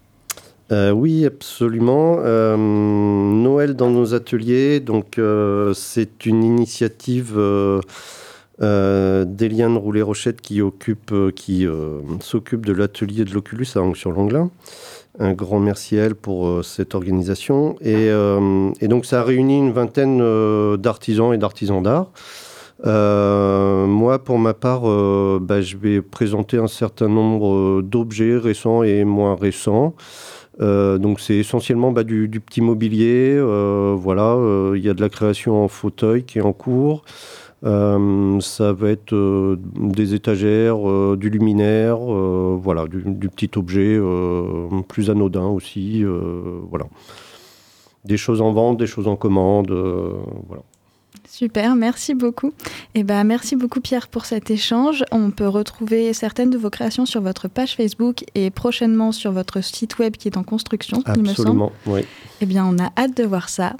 Euh, 0.70 0.90
oui, 0.90 1.24
absolument. 1.24 2.18
Euh, 2.20 2.56
Noël 2.56 3.74
dans 3.74 3.90
nos 3.90 4.14
ateliers, 4.14 4.80
donc 4.80 5.18
euh, 5.18 5.72
c'est 5.72 6.26
une 6.26 6.44
initiative 6.44 7.38
euh, 8.60 9.24
d'Eliane 9.24 9.76
Roulet-Rochette 9.76 10.40
qui 10.40 10.60
euh, 10.60 10.70
euh, 11.12 12.00
s'occupe 12.20 12.66
de 12.66 12.72
l'atelier 12.72 13.24
de 13.24 13.32
l'Oculus 13.32 13.66
à 13.76 13.80
Angle-sur-Langlin. 13.80 14.50
Un 15.20 15.32
grand 15.32 15.60
merci 15.60 15.98
à 15.98 16.04
elle 16.04 16.14
pour 16.14 16.46
euh, 16.46 16.62
cette 16.62 16.94
organisation. 16.94 17.76
Et, 17.80 18.10
donc 18.82 19.06
ça 19.06 19.20
a 19.20 19.22
réuni 19.22 19.58
une 19.58 19.72
vingtaine 19.72 20.18
d'artisans 20.76 21.32
et 21.32 21.38
d'artisans 21.38 21.82
d'art. 21.82 22.10
Moi, 22.84 24.18
pour 24.24 24.38
ma 24.38 24.54
part, 24.54 24.82
bah, 25.40 25.60
je 25.60 25.76
vais 25.76 26.02
présenter 26.02 26.58
un 26.58 26.68
certain 26.68 27.08
nombre 27.08 27.82
d'objets 27.82 28.36
récents 28.36 28.82
et 28.82 29.04
moins 29.04 29.36
récents. 29.36 29.94
Donc 30.60 31.20
c'est 31.20 31.36
essentiellement 31.36 31.92
bah, 31.92 32.04
du, 32.04 32.28
petit 32.40 32.60
mobilier. 32.60 33.40
voilà, 33.96 34.36
il 34.74 34.84
y 34.84 34.88
a 34.88 34.94
de 34.94 35.00
la 35.00 35.08
création 35.08 35.62
en 35.62 35.68
fauteuil 35.68 36.24
qui 36.24 36.38
est 36.38 36.42
en 36.42 36.52
cours. 36.52 37.04
Euh, 37.64 38.38
ça 38.40 38.72
va 38.72 38.90
être 38.90 39.12
euh, 39.12 39.58
des 39.76 40.14
étagères, 40.14 40.88
euh, 40.88 41.16
du 41.18 41.28
luminaire, 41.28 41.98
voilà, 41.98 42.86
du, 42.86 43.02
du 43.04 43.28
petit 43.28 43.50
objet 43.56 43.98
plus 44.88 45.10
anodin 45.10 45.46
aussi. 45.46 46.04
voilà, 46.70 46.86
des 48.04 48.16
choses 48.16 48.40
en 48.40 48.52
vente, 48.52 48.78
des 48.78 48.86
choses 48.86 49.08
en 49.08 49.16
commande. 49.16 49.70
voilà. 50.48 50.62
Super, 51.28 51.74
merci 51.76 52.14
beaucoup. 52.14 52.52
Et 52.94 53.04
bah, 53.04 53.22
merci 53.22 53.54
beaucoup 53.54 53.80
Pierre 53.80 54.08
pour 54.08 54.24
cet 54.24 54.50
échange. 54.50 55.04
On 55.12 55.30
peut 55.30 55.46
retrouver 55.46 56.12
certaines 56.14 56.48
de 56.48 56.56
vos 56.56 56.70
créations 56.70 57.04
sur 57.04 57.20
votre 57.20 57.48
page 57.48 57.76
Facebook 57.76 58.24
et 58.34 58.50
prochainement 58.50 59.12
sur 59.12 59.30
votre 59.30 59.62
site 59.62 59.98
web 59.98 60.16
qui 60.16 60.28
est 60.28 60.38
en 60.38 60.42
construction, 60.42 61.02
il 61.14 61.22
me 61.22 61.26
semble. 61.26 61.30
Absolument, 61.30 61.72
oui. 61.86 62.00
Eh 62.40 62.46
bien, 62.46 62.64
on 62.66 62.78
a 62.82 62.90
hâte 62.96 63.16
de 63.16 63.24
voir 63.24 63.50
ça. 63.50 63.76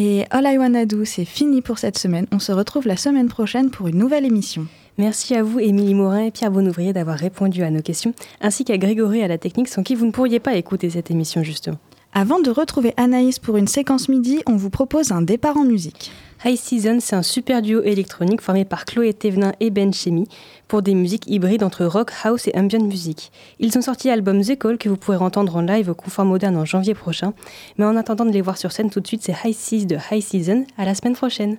Et 0.00 0.26
All 0.30 0.46
I 0.46 0.56
Wanna 0.58 0.86
Do, 0.86 1.04
c'est 1.04 1.24
fini 1.24 1.60
pour 1.60 1.80
cette 1.80 1.98
semaine. 1.98 2.26
On 2.30 2.38
se 2.38 2.52
retrouve 2.52 2.86
la 2.86 2.96
semaine 2.96 3.26
prochaine 3.26 3.68
pour 3.68 3.88
une 3.88 3.98
nouvelle 3.98 4.24
émission. 4.24 4.68
Merci 4.96 5.34
à 5.34 5.42
vous, 5.42 5.58
Émilie 5.58 5.94
Morin 5.94 6.26
et 6.26 6.30
Pierre 6.30 6.52
Bonouvrier, 6.52 6.92
d'avoir 6.92 7.18
répondu 7.18 7.64
à 7.64 7.70
nos 7.70 7.82
questions, 7.82 8.14
ainsi 8.40 8.64
qu'à 8.64 8.78
Grégory 8.78 9.24
à 9.24 9.28
la 9.28 9.38
technique, 9.38 9.66
sans 9.66 9.82
qui 9.82 9.96
vous 9.96 10.06
ne 10.06 10.12
pourriez 10.12 10.38
pas 10.38 10.54
écouter 10.54 10.88
cette 10.88 11.10
émission, 11.10 11.42
justement. 11.42 11.78
Avant 12.20 12.40
de 12.40 12.50
retrouver 12.50 12.94
Anaïs 12.96 13.38
pour 13.38 13.58
une 13.58 13.68
séquence 13.68 14.08
midi, 14.08 14.40
on 14.48 14.56
vous 14.56 14.70
propose 14.70 15.12
un 15.12 15.22
départ 15.22 15.56
en 15.56 15.62
musique. 15.62 16.10
High 16.44 16.56
Season, 16.56 16.98
c'est 16.98 17.14
un 17.14 17.22
super 17.22 17.62
duo 17.62 17.80
électronique 17.82 18.40
formé 18.40 18.64
par 18.64 18.86
Chloé 18.86 19.14
Thévenin 19.14 19.52
et 19.60 19.70
Ben 19.70 19.94
Chemi 19.94 20.26
pour 20.66 20.82
des 20.82 20.94
musiques 20.94 21.30
hybrides 21.30 21.62
entre 21.62 21.84
rock, 21.84 22.10
house 22.24 22.48
et 22.48 22.58
ambient 22.58 22.82
music. 22.82 23.30
Ils 23.60 23.78
ont 23.78 23.82
sorti 23.82 24.08
l'album 24.08 24.42
The 24.42 24.58
Call 24.58 24.78
que 24.78 24.88
vous 24.88 24.96
pourrez 24.96 25.18
entendre 25.18 25.54
en 25.54 25.60
live 25.60 25.90
au 25.90 25.94
Confort 25.94 26.24
Moderne 26.24 26.56
en 26.56 26.64
janvier 26.64 26.94
prochain. 26.94 27.34
Mais 27.76 27.84
en 27.84 27.94
attendant 27.94 28.24
de 28.24 28.32
les 28.32 28.42
voir 28.42 28.58
sur 28.58 28.72
scène 28.72 28.90
tout 28.90 28.98
de 28.98 29.06
suite, 29.06 29.22
c'est 29.22 29.36
High 29.44 29.54
Seas 29.54 29.84
de 29.84 29.96
High 30.10 30.20
Season. 30.20 30.66
À 30.76 30.84
la 30.84 30.96
semaine 30.96 31.14
prochaine. 31.14 31.58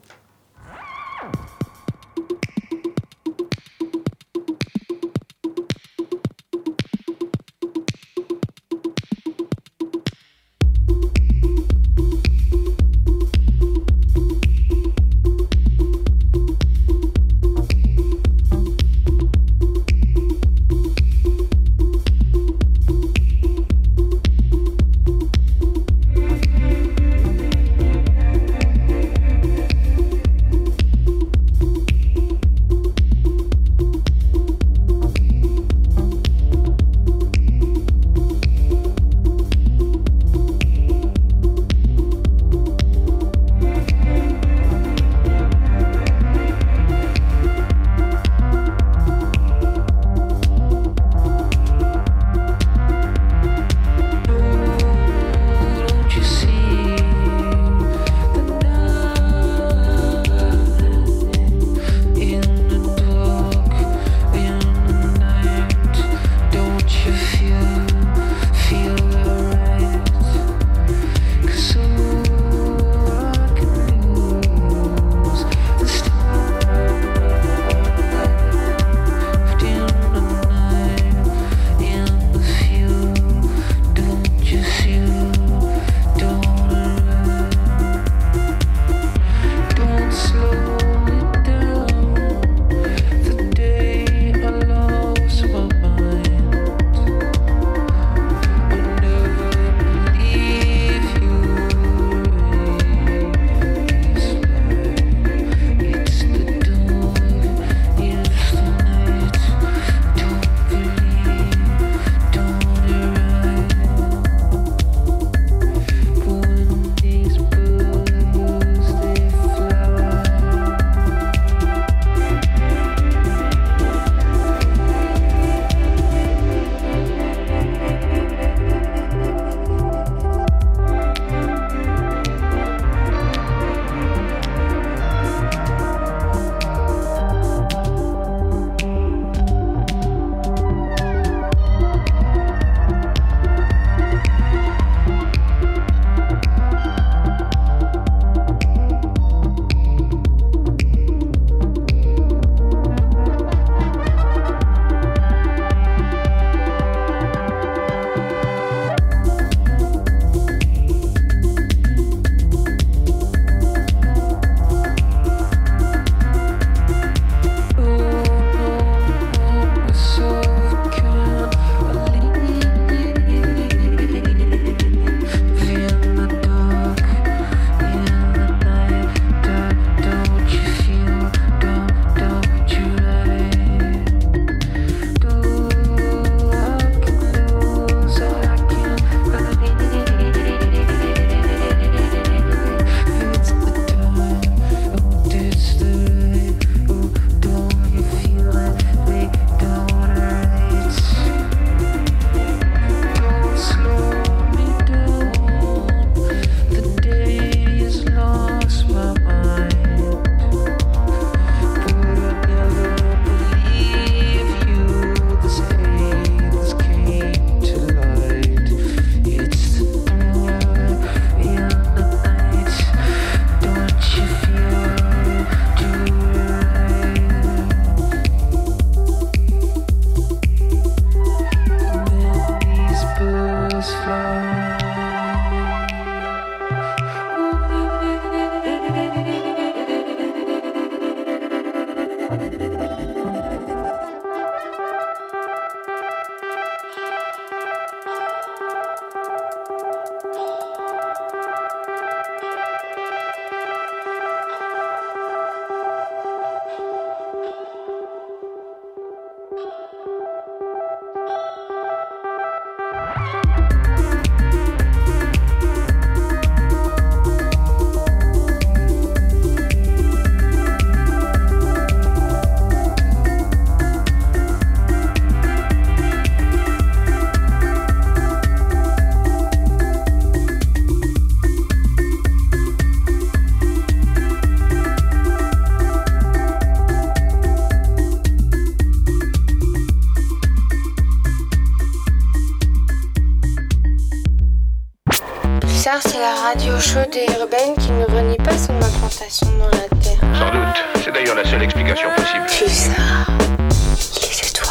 Chaude 296.79 297.13
et 297.13 297.25
urbaine 297.39 297.75
qui 297.77 297.91
ne 297.91 298.05
renie 298.05 298.37
pas 298.37 298.57
son 298.57 298.73
implantation 298.73 299.47
dans 299.59 299.65
la 299.65 299.87
Terre. 300.01 300.19
Sans 300.37 300.51
doute. 300.51 301.03
C'est 301.03 301.11
d'ailleurs 301.13 301.35
la 301.35 301.45
seule 301.45 301.61
explication 301.61 302.09
possible. 302.15 302.45
Pulsar. 302.47 303.27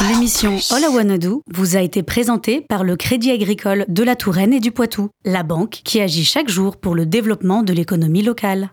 L'émission 0.09 0.57
All 0.71 0.83
I 0.83 0.87
Wanna 0.94 1.18
Do 1.18 1.42
vous 1.53 1.77
a 1.77 1.81
été 1.81 2.03
présentée 2.03 2.64
par 2.66 2.85
le 2.85 2.97
Crédit 2.97 3.31
Agricole 3.31 3.85
de 3.88 4.03
la 4.03 4.16
Touraine 4.16 4.55
et 4.55 4.61
du 4.61 4.71
Poitou, 4.71 5.11
la 5.25 5.42
banque 5.42 5.81
qui 5.85 6.01
agit 6.01 6.25
chaque 6.25 6.49
jour 6.49 6.77
pour 6.77 6.94
le 6.94 7.05
développement 7.05 7.62
de 7.62 7.73
l'économie 7.73 8.23
locale. 8.23 8.71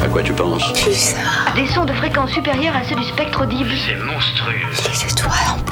À 0.00 0.06
quoi 0.08 0.22
tu 0.22 0.32
penses? 0.32 0.72
Pulsar. 0.72 1.54
Des 1.54 1.66
sons 1.66 1.84
de 1.84 1.92
fréquence 1.92 2.30
supérieure 2.30 2.74
à 2.74 2.84
ceux 2.84 2.96
du 2.96 3.04
spectre 3.04 3.42
audible. 3.42 3.70
C'est 3.86 3.96
monstrueux. 3.96 4.54
Les 4.90 5.10
étoiles 5.12 5.32
en 5.54 5.62